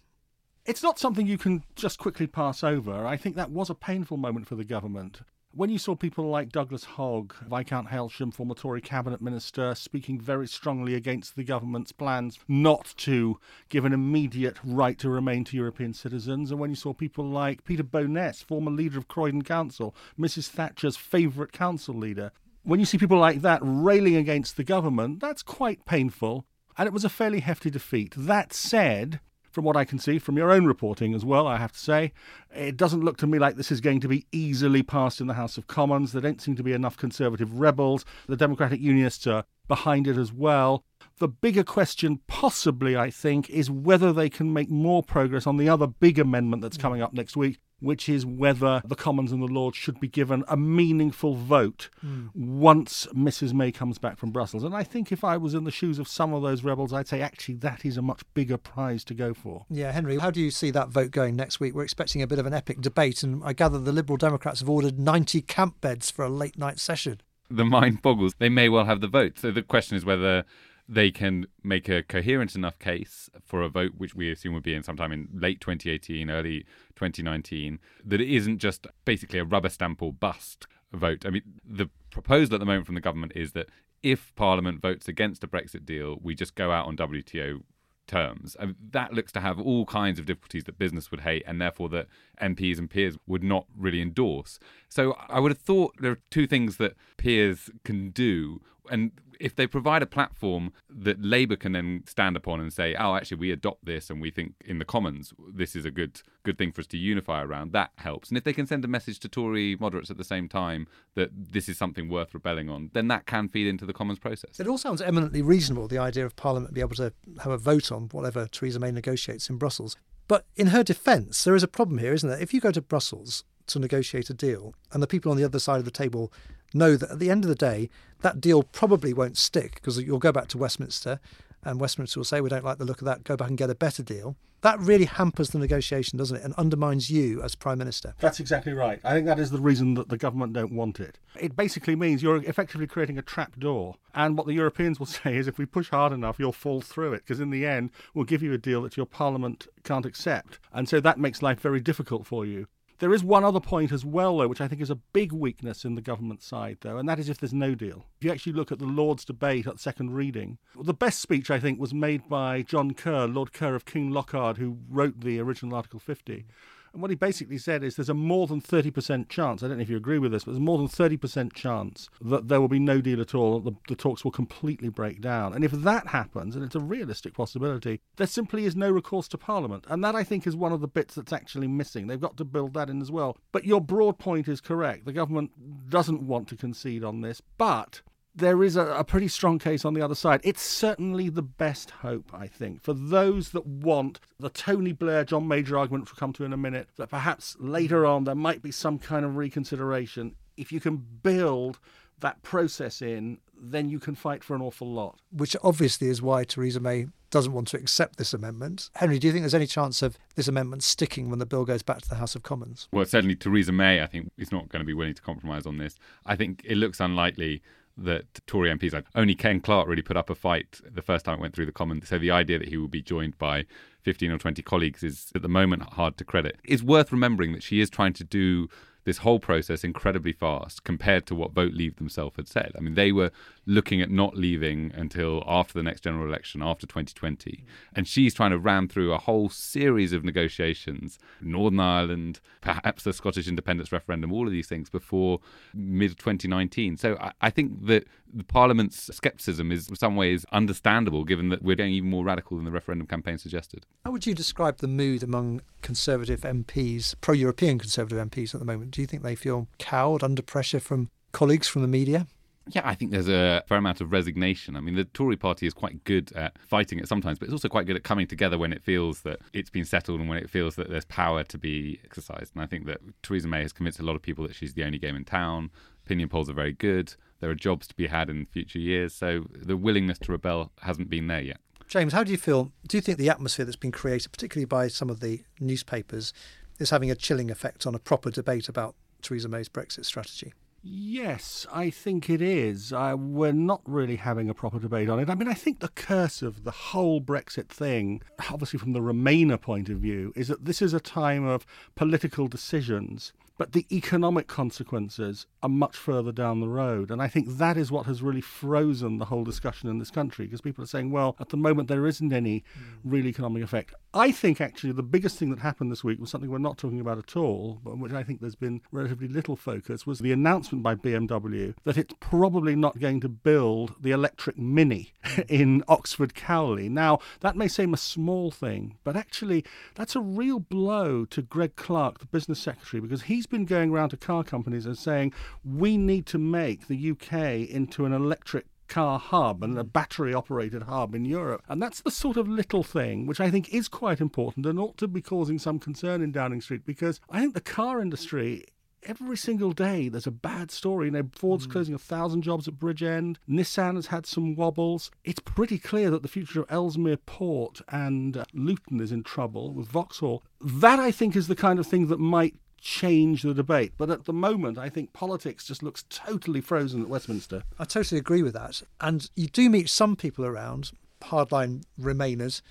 It's 0.64 0.82
not 0.82 0.98
something 0.98 1.26
you 1.26 1.38
can 1.38 1.62
just 1.76 1.98
quickly 1.98 2.26
pass 2.26 2.64
over. 2.64 3.06
I 3.06 3.16
think 3.16 3.36
that 3.36 3.50
was 3.50 3.70
a 3.70 3.74
painful 3.74 4.16
moment 4.16 4.48
for 4.48 4.54
the 4.54 4.64
government. 4.64 5.20
When 5.52 5.70
you 5.70 5.78
saw 5.78 5.94
people 5.94 6.28
like 6.28 6.50
Douglas 6.50 6.84
Hogg, 6.84 7.34
Viscount 7.48 7.88
Hailsham, 7.88 8.34
former 8.34 8.54
Tory 8.54 8.80
cabinet 8.80 9.22
minister, 9.22 9.74
speaking 9.74 10.20
very 10.20 10.46
strongly 10.46 10.94
against 10.94 11.36
the 11.36 11.44
government's 11.44 11.92
plans 11.92 12.38
not 12.48 12.94
to 12.98 13.38
give 13.68 13.84
an 13.84 13.92
immediate 13.92 14.56
right 14.64 14.98
to 14.98 15.08
remain 15.08 15.44
to 15.44 15.56
European 15.56 15.92
citizens, 15.94 16.50
and 16.50 16.58
when 16.58 16.70
you 16.70 16.76
saw 16.76 16.92
people 16.92 17.24
like 17.24 17.64
Peter 17.64 17.82
Bowness, 17.82 18.42
former 18.42 18.70
leader 18.70 18.98
of 18.98 19.08
Croydon 19.08 19.42
Council, 19.42 19.94
Mrs 20.18 20.48
Thatcher's 20.48 20.96
favourite 20.96 21.52
council 21.52 21.94
leader, 21.94 22.32
when 22.62 22.80
you 22.80 22.86
see 22.86 22.98
people 22.98 23.18
like 23.18 23.40
that 23.42 23.60
railing 23.62 24.16
against 24.16 24.56
the 24.56 24.64
government, 24.64 25.20
that's 25.20 25.42
quite 25.42 25.86
painful 25.86 26.44
and 26.78 26.86
it 26.86 26.92
was 26.92 27.04
a 27.04 27.10
fairly 27.10 27.40
hefty 27.40 27.70
defeat. 27.70 28.14
That 28.16 28.52
said, 28.52 29.20
from 29.50 29.64
what 29.64 29.76
I 29.76 29.84
can 29.84 29.98
see 29.98 30.18
from 30.20 30.36
your 30.36 30.52
own 30.52 30.66
reporting 30.66 31.14
as 31.14 31.24
well, 31.24 31.46
I 31.46 31.56
have 31.56 31.72
to 31.72 31.78
say, 31.78 32.12
it 32.54 32.76
doesn't 32.76 33.04
look 33.04 33.16
to 33.18 33.26
me 33.26 33.40
like 33.40 33.56
this 33.56 33.72
is 33.72 33.80
going 33.80 33.98
to 34.00 34.08
be 34.08 34.26
easily 34.30 34.84
passed 34.84 35.20
in 35.20 35.26
the 35.26 35.34
House 35.34 35.58
of 35.58 35.66
Commons. 35.66 36.12
There 36.12 36.22
don't 36.22 36.40
seem 36.40 36.54
to 36.54 36.62
be 36.62 36.72
enough 36.72 36.96
Conservative 36.96 37.58
rebels. 37.58 38.04
The 38.28 38.36
Democratic 38.36 38.80
Unionists 38.80 39.26
are 39.26 39.44
behind 39.66 40.06
it 40.06 40.16
as 40.16 40.32
well. 40.32 40.84
The 41.18 41.28
bigger 41.28 41.64
question, 41.64 42.20
possibly, 42.28 42.96
I 42.96 43.10
think, 43.10 43.50
is 43.50 43.70
whether 43.70 44.12
they 44.12 44.30
can 44.30 44.52
make 44.52 44.70
more 44.70 45.02
progress 45.02 45.46
on 45.46 45.56
the 45.56 45.68
other 45.68 45.88
big 45.88 46.18
amendment 46.18 46.62
that's 46.62 46.76
hmm. 46.76 46.82
coming 46.82 47.02
up 47.02 47.12
next 47.12 47.36
week, 47.36 47.58
which 47.80 48.08
is 48.08 48.26
whether 48.26 48.82
the 48.84 48.94
Commons 48.94 49.32
and 49.32 49.42
the 49.42 49.46
Lords 49.46 49.76
should 49.76 50.00
be 50.00 50.08
given 50.08 50.44
a 50.48 50.56
meaningful 50.56 51.34
vote 51.34 51.88
mm. 52.04 52.30
once 52.34 53.06
Mrs 53.14 53.52
May 53.52 53.70
comes 53.70 53.98
back 53.98 54.18
from 54.18 54.30
Brussels. 54.30 54.64
And 54.64 54.74
I 54.74 54.82
think 54.82 55.12
if 55.12 55.22
I 55.22 55.36
was 55.36 55.54
in 55.54 55.64
the 55.64 55.70
shoes 55.70 55.98
of 55.98 56.08
some 56.08 56.34
of 56.34 56.42
those 56.42 56.64
rebels, 56.64 56.92
I'd 56.92 57.08
say 57.08 57.20
actually 57.20 57.54
that 57.56 57.84
is 57.84 57.96
a 57.96 58.02
much 58.02 58.22
bigger 58.34 58.56
prize 58.56 59.04
to 59.04 59.14
go 59.14 59.32
for. 59.34 59.66
Yeah, 59.70 59.92
Henry, 59.92 60.18
how 60.18 60.30
do 60.30 60.40
you 60.40 60.50
see 60.50 60.70
that 60.72 60.88
vote 60.88 61.10
going 61.10 61.36
next 61.36 61.60
week? 61.60 61.74
We're 61.74 61.84
expecting 61.84 62.22
a 62.22 62.26
bit 62.26 62.38
of 62.38 62.46
an 62.46 62.54
epic 62.54 62.80
debate, 62.80 63.22
and 63.22 63.42
I 63.44 63.52
gather 63.52 63.78
the 63.78 63.92
Liberal 63.92 64.16
Democrats 64.16 64.60
have 64.60 64.68
ordered 64.68 64.98
90 64.98 65.42
camp 65.42 65.80
beds 65.80 66.10
for 66.10 66.24
a 66.24 66.30
late 66.30 66.58
night 66.58 66.78
session. 66.78 67.20
The 67.50 67.64
mind 67.64 68.02
boggles. 68.02 68.34
They 68.38 68.48
may 68.50 68.68
well 68.68 68.84
have 68.84 69.00
the 69.00 69.08
vote. 69.08 69.38
So 69.38 69.50
the 69.50 69.62
question 69.62 69.96
is 69.96 70.04
whether 70.04 70.44
they 70.88 71.10
can 71.10 71.46
make 71.62 71.88
a 71.88 72.02
coherent 72.02 72.54
enough 72.54 72.78
case 72.78 73.28
for 73.44 73.62
a 73.62 73.68
vote, 73.68 73.92
which 73.98 74.14
we 74.14 74.32
assume 74.32 74.54
would 74.54 74.62
be 74.62 74.74
in 74.74 74.82
sometime 74.82 75.12
in 75.12 75.28
late 75.32 75.60
2018, 75.60 76.30
early 76.30 76.64
2019, 76.96 77.78
that 78.04 78.20
it 78.20 78.34
isn't 78.34 78.58
just 78.58 78.86
basically 79.04 79.38
a 79.38 79.44
rubber 79.44 79.68
stamp 79.68 80.00
or 80.00 80.12
bust 80.12 80.66
vote. 80.92 81.26
I 81.26 81.30
mean, 81.30 81.42
the 81.62 81.90
proposal 82.10 82.54
at 82.54 82.60
the 82.60 82.66
moment 82.66 82.86
from 82.86 82.94
the 82.94 83.02
government 83.02 83.32
is 83.34 83.52
that 83.52 83.68
if 84.02 84.34
Parliament 84.34 84.80
votes 84.80 85.08
against 85.08 85.44
a 85.44 85.48
Brexit 85.48 85.84
deal, 85.84 86.18
we 86.22 86.34
just 86.34 86.54
go 86.54 86.70
out 86.70 86.86
on 86.86 86.96
WTO 86.96 87.62
terms. 88.06 88.56
Mean, 88.58 88.74
that 88.90 89.12
looks 89.12 89.30
to 89.32 89.40
have 89.40 89.60
all 89.60 89.84
kinds 89.84 90.18
of 90.18 90.24
difficulties 90.24 90.64
that 90.64 90.78
business 90.78 91.10
would 91.10 91.20
hate, 91.20 91.42
and 91.46 91.60
therefore 91.60 91.88
that 91.90 92.06
MPs 92.40 92.78
and 92.78 92.88
peers 92.88 93.16
would 93.26 93.44
not 93.44 93.66
really 93.76 94.00
endorse. 94.00 94.58
So 94.88 95.16
I 95.28 95.38
would 95.38 95.52
have 95.52 95.60
thought 95.60 95.94
there 96.00 96.12
are 96.12 96.20
two 96.30 96.46
things 96.46 96.78
that 96.78 96.94
peers 97.18 97.68
can 97.84 98.10
do, 98.10 98.62
and 98.90 99.12
if 99.38 99.54
they 99.54 99.66
provide 99.66 100.02
a 100.02 100.06
platform 100.06 100.72
that 100.90 101.22
Labour 101.22 101.56
can 101.56 101.72
then 101.72 102.02
stand 102.06 102.36
upon 102.36 102.60
and 102.60 102.72
say, 102.72 102.94
"Oh, 102.94 103.14
actually, 103.14 103.38
we 103.38 103.52
adopt 103.52 103.84
this, 103.84 104.10
and 104.10 104.20
we 104.20 104.30
think 104.30 104.54
in 104.64 104.78
the 104.78 104.84
Commons 104.84 105.32
this 105.54 105.76
is 105.76 105.84
a 105.84 105.90
good 105.90 106.22
good 106.42 106.58
thing 106.58 106.72
for 106.72 106.80
us 106.80 106.86
to 106.88 106.98
unify 106.98 107.42
around," 107.42 107.72
that 107.72 107.92
helps. 107.96 108.28
And 108.28 108.38
if 108.38 108.44
they 108.44 108.52
can 108.52 108.66
send 108.66 108.84
a 108.84 108.88
message 108.88 109.18
to 109.20 109.28
Tory 109.28 109.76
moderates 109.78 110.10
at 110.10 110.16
the 110.16 110.24
same 110.24 110.48
time 110.48 110.86
that 111.14 111.30
this 111.32 111.68
is 111.68 111.78
something 111.78 112.08
worth 112.08 112.34
rebelling 112.34 112.68
on, 112.68 112.90
then 112.92 113.08
that 113.08 113.26
can 113.26 113.48
feed 113.48 113.66
into 113.66 113.86
the 113.86 113.92
Commons 113.92 114.18
process. 114.18 114.58
It 114.58 114.66
all 114.66 114.78
sounds 114.78 115.00
eminently 115.00 115.42
reasonable. 115.42 115.88
The 115.88 115.98
idea 115.98 116.26
of 116.26 116.36
Parliament 116.36 116.74
be 116.74 116.80
able 116.80 116.96
to 116.96 117.12
have 117.42 117.52
a 117.52 117.58
vote 117.58 117.92
on 117.92 118.08
whatever 118.12 118.46
Theresa 118.46 118.78
May 118.78 118.90
negotiates 118.90 119.48
in 119.48 119.56
Brussels. 119.56 119.96
But 120.26 120.46
in 120.56 120.68
her 120.68 120.82
defence, 120.82 121.42
there 121.44 121.54
is 121.54 121.62
a 121.62 121.68
problem 121.68 121.98
here, 121.98 122.12
isn't 122.12 122.28
there? 122.28 122.40
If 122.40 122.52
you 122.52 122.60
go 122.60 122.70
to 122.70 122.82
Brussels 122.82 123.44
to 123.68 123.78
negotiate 123.78 124.30
a 124.30 124.34
deal 124.34 124.74
and 124.92 125.02
the 125.02 125.06
people 125.06 125.30
on 125.30 125.38
the 125.38 125.44
other 125.44 125.58
side 125.58 125.78
of 125.78 125.84
the 125.84 125.90
table 125.90 126.32
know 126.74 126.96
that 126.96 127.12
at 127.12 127.18
the 127.18 127.30
end 127.30 127.44
of 127.44 127.48
the 127.48 127.54
day, 127.54 127.90
that 128.20 128.40
deal 128.40 128.62
probably 128.62 129.12
won't 129.12 129.36
stick 129.36 129.76
because 129.76 129.98
you'll 129.98 130.18
go 130.18 130.32
back 130.32 130.48
to 130.48 130.58
Westminster 130.58 131.20
and 131.64 131.80
Westminster 131.80 132.20
will 132.20 132.24
say, 132.24 132.40
we 132.40 132.48
don't 132.48 132.64
like 132.64 132.78
the 132.78 132.84
look 132.84 133.00
of 133.00 133.04
that, 133.06 133.24
go 133.24 133.36
back 133.36 133.48
and 133.48 133.58
get 133.58 133.70
a 133.70 133.74
better 133.74 134.02
deal. 134.02 134.36
That 134.62 134.80
really 134.80 135.04
hampers 135.04 135.50
the 135.50 135.58
negotiation, 135.58 136.18
doesn't 136.18 136.36
it? 136.36 136.42
And 136.42 136.52
undermines 136.54 137.10
you 137.10 137.40
as 137.42 137.54
Prime 137.54 137.78
Minister. 137.78 138.14
That's 138.18 138.40
exactly 138.40 138.72
right. 138.72 139.00
I 139.04 139.12
think 139.12 139.26
that 139.26 139.38
is 139.38 139.50
the 139.50 139.60
reason 139.60 139.94
that 139.94 140.08
the 140.08 140.16
government 140.16 140.52
don't 140.52 140.72
want 140.72 140.98
it. 140.98 141.18
It 141.38 141.54
basically 141.54 141.94
means 141.94 142.22
you're 142.22 142.42
effectively 142.42 142.88
creating 142.88 143.18
a 143.18 143.22
trap 143.22 143.56
door. 143.58 143.94
And 144.14 144.36
what 144.36 144.48
the 144.48 144.54
Europeans 144.54 144.98
will 144.98 145.06
say 145.06 145.36
is 145.36 145.46
if 145.46 145.58
we 145.58 145.66
push 145.66 145.90
hard 145.90 146.12
enough, 146.12 146.38
you'll 146.38 146.52
fall 146.52 146.80
through 146.80 147.12
it, 147.12 147.22
because 147.24 147.38
in 147.38 147.50
the 147.50 147.66
end, 147.66 147.90
we'll 148.14 148.24
give 148.24 148.42
you 148.42 148.52
a 148.52 148.58
deal 148.58 148.82
that 148.82 148.96
your 148.96 149.06
Parliament 149.06 149.68
can't 149.84 150.06
accept. 150.06 150.58
And 150.72 150.88
so 150.88 150.98
that 151.00 151.18
makes 151.18 151.40
life 151.40 151.60
very 151.60 151.80
difficult 151.80 152.26
for 152.26 152.44
you. 152.44 152.66
There 152.98 153.14
is 153.14 153.22
one 153.22 153.44
other 153.44 153.60
point 153.60 153.92
as 153.92 154.04
well, 154.04 154.38
though, 154.38 154.48
which 154.48 154.60
I 154.60 154.66
think 154.66 154.80
is 154.80 154.90
a 154.90 154.96
big 154.96 155.30
weakness 155.32 155.84
in 155.84 155.94
the 155.94 156.00
government 156.00 156.42
side, 156.42 156.78
though, 156.80 156.98
and 156.98 157.08
that 157.08 157.20
is 157.20 157.28
if 157.28 157.38
there's 157.38 157.54
no 157.54 157.76
deal. 157.76 158.06
If 158.18 158.24
you 158.24 158.32
actually 158.32 158.54
look 158.54 158.72
at 158.72 158.80
the 158.80 158.86
Lord's 158.86 159.24
debate 159.24 159.68
at 159.68 159.78
second 159.78 160.14
reading, 160.14 160.58
the 160.80 160.92
best 160.92 161.20
speech, 161.20 161.48
I 161.48 161.60
think, 161.60 161.78
was 161.78 161.94
made 161.94 162.28
by 162.28 162.62
John 162.62 162.94
Kerr, 162.94 163.28
Lord 163.28 163.52
Kerr 163.52 163.76
of 163.76 163.84
Kinlochard, 163.84 164.56
who 164.56 164.78
wrote 164.90 165.20
the 165.20 165.38
original 165.38 165.76
Article 165.76 166.00
50. 166.00 166.44
And 166.92 167.02
what 167.02 167.10
he 167.10 167.16
basically 167.16 167.58
said 167.58 167.84
is 167.84 167.96
there's 167.96 168.08
a 168.08 168.14
more 168.14 168.46
than 168.46 168.60
30% 168.60 169.28
chance, 169.28 169.62
I 169.62 169.68
don't 169.68 169.78
know 169.78 169.82
if 169.82 169.90
you 169.90 169.96
agree 169.96 170.18
with 170.18 170.32
this, 170.32 170.44
but 170.44 170.52
there's 170.52 170.60
more 170.60 170.78
than 170.78 170.88
30% 170.88 171.52
chance 171.52 172.08
that 172.20 172.48
there 172.48 172.60
will 172.60 172.68
be 172.68 172.78
no 172.78 173.00
deal 173.00 173.20
at 173.20 173.34
all, 173.34 173.60
the, 173.60 173.72
the 173.88 173.96
talks 173.96 174.24
will 174.24 174.30
completely 174.30 174.88
break 174.88 175.20
down. 175.20 175.52
And 175.52 175.64
if 175.64 175.72
that 175.72 176.08
happens, 176.08 176.54
and 176.54 176.64
it's 176.64 176.74
a 176.74 176.80
realistic 176.80 177.34
possibility, 177.34 178.00
there 178.16 178.26
simply 178.26 178.64
is 178.64 178.76
no 178.76 178.90
recourse 178.90 179.28
to 179.28 179.38
Parliament. 179.38 179.84
And 179.88 180.02
that, 180.04 180.14
I 180.14 180.24
think, 180.24 180.46
is 180.46 180.56
one 180.56 180.72
of 180.72 180.80
the 180.80 180.88
bits 180.88 181.14
that's 181.14 181.32
actually 181.32 181.68
missing. 181.68 182.06
They've 182.06 182.20
got 182.20 182.36
to 182.38 182.44
build 182.44 182.74
that 182.74 182.90
in 182.90 183.00
as 183.00 183.10
well. 183.10 183.36
But 183.52 183.64
your 183.64 183.80
broad 183.80 184.18
point 184.18 184.48
is 184.48 184.60
correct. 184.60 185.04
The 185.04 185.12
government 185.12 185.90
doesn't 185.90 186.22
want 186.22 186.48
to 186.48 186.56
concede 186.56 187.04
on 187.04 187.20
this, 187.20 187.42
but 187.56 188.02
there 188.38 188.62
is 188.62 188.76
a, 188.76 188.86
a, 188.86 189.04
pretty 189.04 189.28
strong 189.28 189.58
case 189.58 189.84
on 189.84 189.94
the 189.94 190.00
other 190.00 190.14
side. 190.14 190.40
It's 190.44 190.62
certainly 190.62 191.28
the 191.28 191.42
best 191.42 191.90
hope, 191.90 192.30
I 192.32 192.46
think, 192.46 192.82
for 192.82 192.94
those 192.94 193.50
that 193.50 193.66
want 193.66 194.20
the 194.38 194.50
Tony 194.50 194.92
Blair, 194.92 195.24
John 195.24 195.46
Major 195.46 195.76
argument, 195.78 196.04
which 196.04 196.12
we'll 196.12 196.20
come 196.20 196.32
to 196.34 196.44
in 196.44 196.52
a 196.52 196.56
minute, 196.56 196.88
that 196.96 197.10
perhaps 197.10 197.56
later 197.58 198.06
on 198.06 198.24
there 198.24 198.34
might 198.34 198.62
be 198.62 198.70
some 198.70 198.98
kind 198.98 199.24
of 199.24 199.36
reconsideration. 199.36 200.36
If 200.56 200.72
you 200.72 200.80
can 200.80 200.96
build 200.96 201.78
that 202.20 202.42
process 202.42 203.02
in, 203.02 203.38
then 203.60 203.88
you 203.88 203.98
can 203.98 204.14
fight 204.14 204.42
for 204.42 204.54
an 204.54 204.62
awful 204.62 204.90
lot. 204.90 205.18
Which 205.30 205.56
obviously 205.62 206.08
is 206.08 206.22
why 206.22 206.44
Theresa 206.44 206.80
May 206.80 207.06
doesn't 207.30 207.52
want 207.52 207.68
to 207.68 207.76
accept 207.76 208.16
this 208.16 208.32
amendment. 208.32 208.90
Henry, 208.96 209.18
do 209.18 209.26
you 209.26 209.32
think 209.32 209.42
there's 209.42 209.54
any 209.54 209.66
chance 209.66 210.02
of 210.02 210.16
this 210.34 210.48
amendment 210.48 210.82
sticking 210.82 211.28
when 211.28 211.38
the 211.38 211.46
bill 211.46 211.64
goes 211.64 211.82
back 211.82 212.00
to 212.00 212.08
the 212.08 212.14
House 212.16 212.34
of 212.34 212.42
Commons? 212.42 212.88
Well, 212.92 213.04
certainly 213.04 213.36
Theresa 213.36 213.72
May, 213.72 214.02
I 214.02 214.06
think, 214.06 214.30
is 214.38 214.50
not 214.50 214.68
going 214.68 214.80
to 214.80 214.86
be 214.86 214.94
willing 214.94 215.14
to 215.14 215.22
compromise 215.22 215.66
on 215.66 215.78
this. 215.78 215.96
I 216.24 216.36
think 216.36 216.62
it 216.64 216.76
looks 216.76 217.00
unlikely 217.00 217.62
that 217.98 218.46
Tory 218.46 218.70
MPs, 218.70 218.92
like 218.92 219.04
only 219.14 219.34
Ken 219.34 219.60
Clarke 219.60 219.88
really 219.88 220.02
put 220.02 220.16
up 220.16 220.30
a 220.30 220.34
fight 220.34 220.80
the 220.88 221.02
first 221.02 221.24
time 221.24 221.38
it 221.38 221.40
went 221.40 221.54
through 221.54 221.66
the 221.66 221.72
Commons. 221.72 222.08
So 222.08 222.18
the 222.18 222.30
idea 222.30 222.58
that 222.58 222.68
he 222.68 222.76
will 222.76 222.88
be 222.88 223.02
joined 223.02 223.36
by 223.38 223.66
15 224.02 224.30
or 224.30 224.38
20 224.38 224.62
colleagues 224.62 225.02
is 225.02 225.30
at 225.34 225.42
the 225.42 225.48
moment 225.48 225.82
hard 225.82 226.16
to 226.18 226.24
credit. 226.24 226.58
It's 226.64 226.82
worth 226.82 227.12
remembering 227.12 227.52
that 227.52 227.62
she 227.62 227.80
is 227.80 227.90
trying 227.90 228.12
to 228.14 228.24
do 228.24 228.68
this 229.04 229.18
whole 229.18 229.40
process 229.40 229.84
incredibly 229.84 230.32
fast 230.32 230.84
compared 230.84 231.26
to 231.26 231.34
what 231.34 231.52
Vote 231.52 231.72
Leave 231.72 231.96
themselves 231.96 232.36
had 232.36 232.46
said. 232.46 232.72
I 232.76 232.80
mean, 232.80 232.94
they 232.94 233.10
were 233.10 233.30
looking 233.68 234.00
at 234.00 234.10
not 234.10 234.34
leaving 234.34 234.90
until 234.94 235.44
after 235.46 235.74
the 235.74 235.82
next 235.82 236.00
general 236.00 236.26
election, 236.26 236.62
after 236.62 236.86
2020. 236.86 237.50
Mm. 237.50 237.64
And 237.94 238.08
she's 238.08 238.32
trying 238.32 238.50
to 238.50 238.58
ram 238.58 238.88
through 238.88 239.12
a 239.12 239.18
whole 239.18 239.50
series 239.50 240.14
of 240.14 240.24
negotiations, 240.24 241.18
Northern 241.42 241.78
Ireland, 241.78 242.40
perhaps 242.62 243.04
the 243.04 243.12
Scottish 243.12 243.46
independence 243.46 243.92
referendum, 243.92 244.32
all 244.32 244.46
of 244.46 244.52
these 244.52 244.68
things 244.68 244.88
before 244.88 245.40
mid 245.74 246.18
2019. 246.18 246.96
So 246.96 247.18
I, 247.20 247.32
I 247.42 247.50
think 247.50 247.84
that 247.86 248.06
the 248.32 248.42
Parliament's 248.42 249.14
scepticism 249.14 249.70
is 249.70 249.90
in 249.90 249.96
some 249.96 250.16
ways 250.16 250.46
understandable 250.50 251.24
given 251.24 251.50
that 251.50 251.62
we're 251.62 251.76
going 251.76 251.92
even 251.92 252.08
more 252.08 252.24
radical 252.24 252.56
than 252.56 252.64
the 252.64 252.72
referendum 252.72 253.06
campaign 253.06 253.36
suggested. 253.36 253.84
How 254.06 254.12
would 254.12 254.26
you 254.26 254.34
describe 254.34 254.78
the 254.78 254.88
mood 254.88 255.22
among 255.22 255.60
Conservative 255.82 256.40
MPs, 256.40 257.14
pro 257.20 257.34
European 257.34 257.78
Conservative 257.78 258.18
MPs 258.18 258.54
at 258.54 258.60
the 258.60 258.66
moment? 258.66 258.92
Do 258.92 259.02
you 259.02 259.06
think 259.06 259.22
they 259.22 259.36
feel 259.36 259.68
cowed 259.76 260.24
under 260.24 260.40
pressure 260.40 260.80
from 260.80 261.10
colleagues 261.32 261.68
from 261.68 261.82
the 261.82 261.88
media? 261.88 262.26
Yeah, 262.70 262.82
I 262.84 262.94
think 262.94 263.10
there's 263.10 263.28
a 263.28 263.62
fair 263.66 263.78
amount 263.78 264.00
of 264.00 264.12
resignation. 264.12 264.76
I 264.76 264.80
mean, 264.80 264.94
the 264.94 265.04
Tory 265.04 265.36
party 265.36 265.66
is 265.66 265.72
quite 265.72 266.04
good 266.04 266.32
at 266.32 266.56
fighting 266.58 266.98
it 266.98 267.08
sometimes, 267.08 267.38
but 267.38 267.46
it's 267.46 267.52
also 267.52 267.68
quite 267.68 267.86
good 267.86 267.96
at 267.96 268.04
coming 268.04 268.26
together 268.26 268.58
when 268.58 268.72
it 268.72 268.82
feels 268.82 269.22
that 269.22 269.40
it's 269.52 269.70
been 269.70 269.84
settled 269.84 270.20
and 270.20 270.28
when 270.28 270.38
it 270.38 270.50
feels 270.50 270.74
that 270.76 270.90
there's 270.90 271.06
power 271.06 271.44
to 271.44 271.58
be 271.58 272.00
exercised. 272.04 272.52
And 272.54 272.62
I 272.62 272.66
think 272.66 272.86
that 272.86 273.00
Theresa 273.22 273.48
May 273.48 273.62
has 273.62 273.72
convinced 273.72 274.00
a 274.00 274.02
lot 274.02 274.16
of 274.16 274.22
people 274.22 274.46
that 274.46 274.54
she's 274.54 274.74
the 274.74 274.84
only 274.84 274.98
game 274.98 275.16
in 275.16 275.24
town. 275.24 275.70
Opinion 276.04 276.28
polls 276.28 276.50
are 276.50 276.54
very 276.54 276.72
good. 276.72 277.14
There 277.40 277.50
are 277.50 277.54
jobs 277.54 277.86
to 277.88 277.94
be 277.94 278.06
had 278.06 278.28
in 278.28 278.46
future 278.46 278.78
years. 278.78 279.14
So 279.14 279.46
the 279.54 279.76
willingness 279.76 280.18
to 280.20 280.32
rebel 280.32 280.72
hasn't 280.82 281.08
been 281.08 281.26
there 281.28 281.40
yet. 281.40 281.58
James, 281.86 282.12
how 282.12 282.22
do 282.22 282.30
you 282.30 282.36
feel? 282.36 282.72
Do 282.86 282.98
you 282.98 283.00
think 283.00 283.16
the 283.16 283.30
atmosphere 283.30 283.64
that's 283.64 283.76
been 283.76 283.92
created, 283.92 284.30
particularly 284.30 284.66
by 284.66 284.88
some 284.88 285.08
of 285.08 285.20
the 285.20 285.42
newspapers, 285.58 286.34
is 286.78 286.90
having 286.90 287.10
a 287.10 287.14
chilling 287.14 287.50
effect 287.50 287.86
on 287.86 287.94
a 287.94 287.98
proper 287.98 288.30
debate 288.30 288.68
about 288.68 288.94
Theresa 289.22 289.48
May's 289.48 289.70
Brexit 289.70 290.04
strategy? 290.04 290.52
Yes, 290.80 291.66
I 291.72 291.90
think 291.90 292.30
it 292.30 292.40
is. 292.40 292.92
Uh, 292.92 293.16
we're 293.18 293.52
not 293.52 293.82
really 293.84 294.16
having 294.16 294.48
a 294.48 294.54
proper 294.54 294.78
debate 294.78 295.08
on 295.08 295.18
it. 295.18 295.28
I 295.28 295.34
mean, 295.34 295.48
I 295.48 295.54
think 295.54 295.80
the 295.80 295.88
curse 295.88 296.40
of 296.40 296.62
the 296.62 296.70
whole 296.70 297.20
Brexit 297.20 297.68
thing, 297.68 298.22
obviously 298.50 298.78
from 298.78 298.92
the 298.92 299.00
Remainer 299.00 299.60
point 299.60 299.88
of 299.88 299.98
view, 299.98 300.32
is 300.36 300.48
that 300.48 300.64
this 300.64 300.80
is 300.80 300.94
a 300.94 301.00
time 301.00 301.44
of 301.44 301.66
political 301.96 302.46
decisions 302.46 303.32
but 303.58 303.72
the 303.72 303.86
economic 303.90 304.46
consequences 304.46 305.46
are 305.62 305.68
much 305.68 305.96
further 305.96 306.32
down 306.32 306.60
the 306.60 306.68
road. 306.68 307.10
And 307.10 307.20
I 307.20 307.26
think 307.26 307.58
that 307.58 307.76
is 307.76 307.90
what 307.90 308.06
has 308.06 308.22
really 308.22 308.40
frozen 308.40 309.18
the 309.18 309.26
whole 309.26 309.44
discussion 309.44 309.90
in 309.90 309.98
this 309.98 310.10
country 310.10 310.46
because 310.46 310.60
people 310.60 310.84
are 310.84 310.86
saying, 310.88 311.10
well, 311.10 311.36
at 311.40 311.48
the 311.48 311.56
moment 311.56 311.88
there 311.88 312.06
isn't 312.06 312.32
any 312.32 312.60
mm. 312.60 312.98
real 313.04 313.26
economic 313.26 313.64
effect. 313.64 313.94
I 314.14 314.30
think 314.30 314.60
actually 314.60 314.92
the 314.92 315.02
biggest 315.02 315.38
thing 315.38 315.50
that 315.50 315.58
happened 315.58 315.92
this 315.92 316.04
week 316.04 316.20
was 316.20 316.30
something 316.30 316.48
we're 316.48 316.58
not 316.58 316.78
talking 316.78 317.00
about 317.00 317.18
at 317.18 317.36
all, 317.36 317.80
but 317.84 317.98
which 317.98 318.12
I 318.12 318.22
think 318.22 318.40
there's 318.40 318.54
been 318.54 318.80
relatively 318.92 319.28
little 319.28 319.56
focus, 319.56 320.06
was 320.06 320.20
the 320.20 320.32
announcement 320.32 320.82
by 320.82 320.94
BMW 320.94 321.74
that 321.84 321.98
it's 321.98 322.14
probably 322.20 322.76
not 322.76 323.00
going 323.00 323.20
to 323.20 323.28
build 323.28 323.96
the 324.00 324.12
electric 324.12 324.56
Mini 324.56 325.12
in 325.48 325.82
Oxford 325.88 326.34
Cowley. 326.34 326.88
Now, 326.88 327.18
that 327.40 327.56
may 327.56 327.68
seem 327.68 327.92
a 327.92 327.98
small 327.98 328.50
thing, 328.50 328.96
but 329.04 329.16
actually 329.16 329.64
that's 329.94 330.16
a 330.16 330.20
real 330.20 330.60
blow 330.60 331.24
to 331.26 331.42
Greg 331.42 331.76
Clark, 331.76 332.20
the 332.20 332.26
business 332.26 332.60
secretary, 332.60 333.00
because 333.00 333.22
he's 333.22 333.46
been 333.48 333.64
going 333.64 333.90
around 333.90 334.10
to 334.10 334.16
car 334.16 334.44
companies 334.44 334.86
and 334.86 334.96
saying, 334.96 335.32
we 335.64 335.96
need 335.96 336.26
to 336.26 336.38
make 336.38 336.88
the 336.88 337.10
UK 337.10 337.68
into 337.68 338.04
an 338.04 338.12
electric 338.12 338.66
car 338.88 339.18
hub 339.18 339.62
and 339.62 339.78
a 339.78 339.84
battery 339.84 340.34
operated 340.34 340.84
hub 340.84 341.14
in 341.14 341.24
Europe. 341.24 341.62
And 341.68 341.80
that's 341.80 342.00
the 342.00 342.10
sort 342.10 342.36
of 342.36 342.48
little 342.48 342.82
thing 342.82 343.26
which 343.26 343.40
I 343.40 343.50
think 343.50 343.72
is 343.72 343.86
quite 343.86 344.20
important 344.20 344.66
and 344.66 344.78
ought 344.78 344.96
to 344.98 345.08
be 345.08 345.22
causing 345.22 345.58
some 345.58 345.78
concern 345.78 346.22
in 346.22 346.32
Downing 346.32 346.60
Street 346.60 346.84
because 346.84 347.20
I 347.30 347.40
think 347.40 347.54
the 347.54 347.60
car 347.60 348.00
industry 348.00 348.64
every 349.04 349.36
single 349.36 349.72
day 349.72 350.08
there's 350.08 350.26
a 350.26 350.32
bad 350.32 350.70
story. 350.70 351.06
You 351.06 351.12
know, 351.12 351.28
Ford's 351.32 351.66
mm. 351.66 351.72
closing 351.72 351.94
a 351.94 351.98
thousand 351.98 352.42
jobs 352.42 352.66
at 352.66 352.74
Bridgend. 352.74 353.36
Nissan 353.48 353.94
has 353.94 354.06
had 354.06 354.26
some 354.26 354.56
wobbles. 354.56 355.10
It's 355.24 355.40
pretty 355.40 355.78
clear 355.78 356.10
that 356.10 356.22
the 356.22 356.28
future 356.28 356.60
of 356.60 356.70
Ellesmere 356.70 357.18
Port 357.18 357.80
and 357.88 358.36
uh, 358.36 358.44
Luton 358.52 359.00
is 359.00 359.12
in 359.12 359.22
trouble 359.22 359.72
with 359.72 359.88
Vauxhall. 359.88 360.42
That 360.60 360.98
I 360.98 361.10
think 361.10 361.36
is 361.36 361.48
the 361.48 361.56
kind 361.56 361.78
of 361.78 361.86
thing 361.86 362.08
that 362.08 362.18
might 362.18 362.56
change 362.80 363.42
the 363.42 363.54
debate. 363.54 363.92
But 363.96 364.10
at 364.10 364.24
the 364.24 364.32
moment, 364.32 364.78
I 364.78 364.88
think 364.88 365.12
politics 365.12 365.66
just 365.66 365.82
looks 365.82 366.04
totally 366.08 366.60
frozen 366.60 367.02
at 367.02 367.08
Westminster. 367.08 367.62
I 367.78 367.84
totally 367.84 368.18
agree 368.18 368.42
with 368.42 368.54
that. 368.54 368.82
And 369.00 369.28
you 369.36 369.48
do 369.48 369.68
meet 369.68 369.88
some 369.88 370.16
people 370.16 370.44
around, 370.44 370.92
hardline 371.22 371.84
Remainers, 372.00 372.62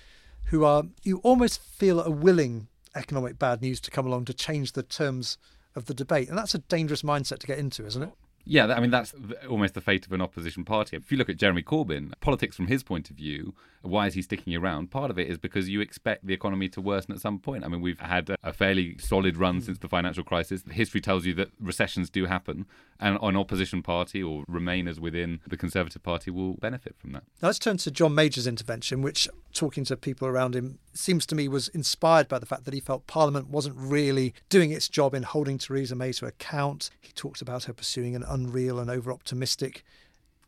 who 0.46 0.64
are, 0.64 0.84
you 1.02 1.18
almost 1.18 1.62
feel 1.62 2.00
a 2.00 2.10
willing 2.10 2.68
economic 2.94 3.38
bad 3.38 3.62
news 3.62 3.80
to 3.82 3.90
come 3.90 4.06
along 4.06 4.24
to 4.26 4.34
change 4.34 4.72
the 4.72 4.82
terms 4.82 5.36
of 5.74 5.84
the 5.84 5.94
debate. 5.94 6.28
And 6.28 6.36
that's 6.36 6.54
a 6.54 6.58
dangerous 6.58 7.02
mindset 7.02 7.38
to 7.38 7.46
get 7.46 7.58
into, 7.58 7.86
isn't 7.86 8.02
it? 8.02 8.12
Yeah, 8.48 8.66
I 8.66 8.80
mean, 8.80 8.90
that's 8.90 9.14
almost 9.48 9.74
the 9.74 9.82
fate 9.82 10.06
of 10.06 10.12
an 10.12 10.22
opposition 10.22 10.64
party. 10.64 10.96
If 10.96 11.12
you 11.12 11.18
look 11.18 11.28
at 11.28 11.36
Jeremy 11.36 11.62
Corbyn, 11.62 12.12
politics 12.20 12.56
from 12.56 12.66
his 12.66 12.82
point 12.82 13.10
of 13.10 13.16
view, 13.16 13.54
why 13.82 14.06
is 14.06 14.14
he 14.14 14.22
sticking 14.22 14.56
around? 14.56 14.90
Part 14.90 15.10
of 15.10 15.18
it 15.18 15.28
is 15.28 15.38
because 15.38 15.68
you 15.68 15.80
expect 15.80 16.26
the 16.26 16.34
economy 16.34 16.68
to 16.70 16.80
worsen 16.80 17.12
at 17.12 17.20
some 17.20 17.38
point. 17.38 17.64
I 17.64 17.68
mean, 17.68 17.82
we've 17.82 18.00
had 18.00 18.34
a 18.42 18.52
fairly 18.52 18.96
solid 18.98 19.36
run 19.36 19.56
hmm. 19.56 19.60
since 19.60 19.78
the 19.78 19.88
financial 19.88 20.24
crisis. 20.24 20.64
History 20.70 21.00
tells 21.00 21.26
you 21.26 21.34
that 21.34 21.50
recessions 21.60 22.10
do 22.10 22.24
happen, 22.24 22.66
and 22.98 23.18
an 23.20 23.36
opposition 23.36 23.82
party 23.82 24.22
or 24.22 24.44
Remainers 24.46 24.98
within 24.98 25.40
the 25.46 25.56
Conservative 25.56 26.02
Party 26.02 26.30
will 26.30 26.54
benefit 26.54 26.96
from 26.98 27.12
that. 27.12 27.24
Now 27.42 27.48
let's 27.48 27.58
turn 27.58 27.76
to 27.78 27.90
John 27.90 28.14
Major's 28.14 28.46
intervention, 28.46 29.02
which, 29.02 29.28
talking 29.52 29.84
to 29.84 29.96
people 29.96 30.26
around 30.26 30.56
him, 30.56 30.78
seems 30.94 31.26
to 31.26 31.34
me 31.34 31.48
was 31.48 31.68
inspired 31.68 32.28
by 32.28 32.38
the 32.38 32.46
fact 32.46 32.64
that 32.64 32.74
he 32.74 32.80
felt 32.80 33.06
Parliament 33.06 33.48
wasn't 33.48 33.76
really 33.76 34.34
doing 34.48 34.72
its 34.72 34.88
job 34.88 35.14
in 35.14 35.22
holding 35.22 35.58
Theresa 35.58 35.94
May 35.94 36.12
to 36.12 36.26
account. 36.26 36.90
He 37.00 37.12
talked 37.12 37.40
about 37.40 37.64
her 37.64 37.72
pursuing 37.72 38.16
an 38.16 38.24
unreal 38.38 38.78
and 38.78 38.90
over 38.90 39.12
optimistic 39.12 39.84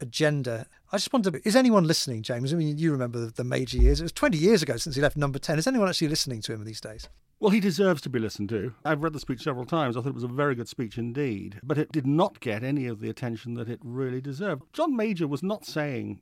agenda. 0.00 0.66
I 0.92 0.96
just 0.96 1.12
wonder, 1.12 1.30
is 1.44 1.56
anyone 1.56 1.84
listening, 1.84 2.22
James? 2.22 2.52
I 2.52 2.56
mean, 2.56 2.78
you 2.78 2.92
remember 2.92 3.18
the, 3.18 3.32
the 3.32 3.44
major 3.44 3.78
years. 3.78 4.00
It 4.00 4.04
was 4.04 4.12
20 4.12 4.38
years 4.38 4.62
ago 4.62 4.76
since 4.76 4.96
he 4.96 5.02
left 5.02 5.16
number 5.16 5.38
10. 5.38 5.58
Is 5.58 5.66
anyone 5.66 5.88
actually 5.88 6.08
listening 6.08 6.40
to 6.42 6.52
him 6.52 6.64
these 6.64 6.80
days? 6.80 7.08
Well, 7.38 7.50
he 7.50 7.60
deserves 7.60 8.02
to 8.02 8.10
be 8.10 8.18
listened 8.18 8.50
to. 8.50 8.74
I've 8.84 9.02
read 9.02 9.14
the 9.14 9.20
speech 9.20 9.42
several 9.42 9.64
times. 9.64 9.96
I 9.96 10.00
thought 10.00 10.10
it 10.10 10.14
was 10.14 10.24
a 10.24 10.28
very 10.28 10.54
good 10.54 10.68
speech 10.68 10.98
indeed, 10.98 11.58
but 11.62 11.78
it 11.78 11.90
did 11.90 12.06
not 12.06 12.40
get 12.40 12.62
any 12.62 12.86
of 12.86 13.00
the 13.00 13.08
attention 13.08 13.54
that 13.54 13.68
it 13.68 13.80
really 13.82 14.20
deserved. 14.20 14.62
John 14.74 14.94
Major 14.94 15.26
was 15.26 15.42
not 15.42 15.64
saying 15.64 16.20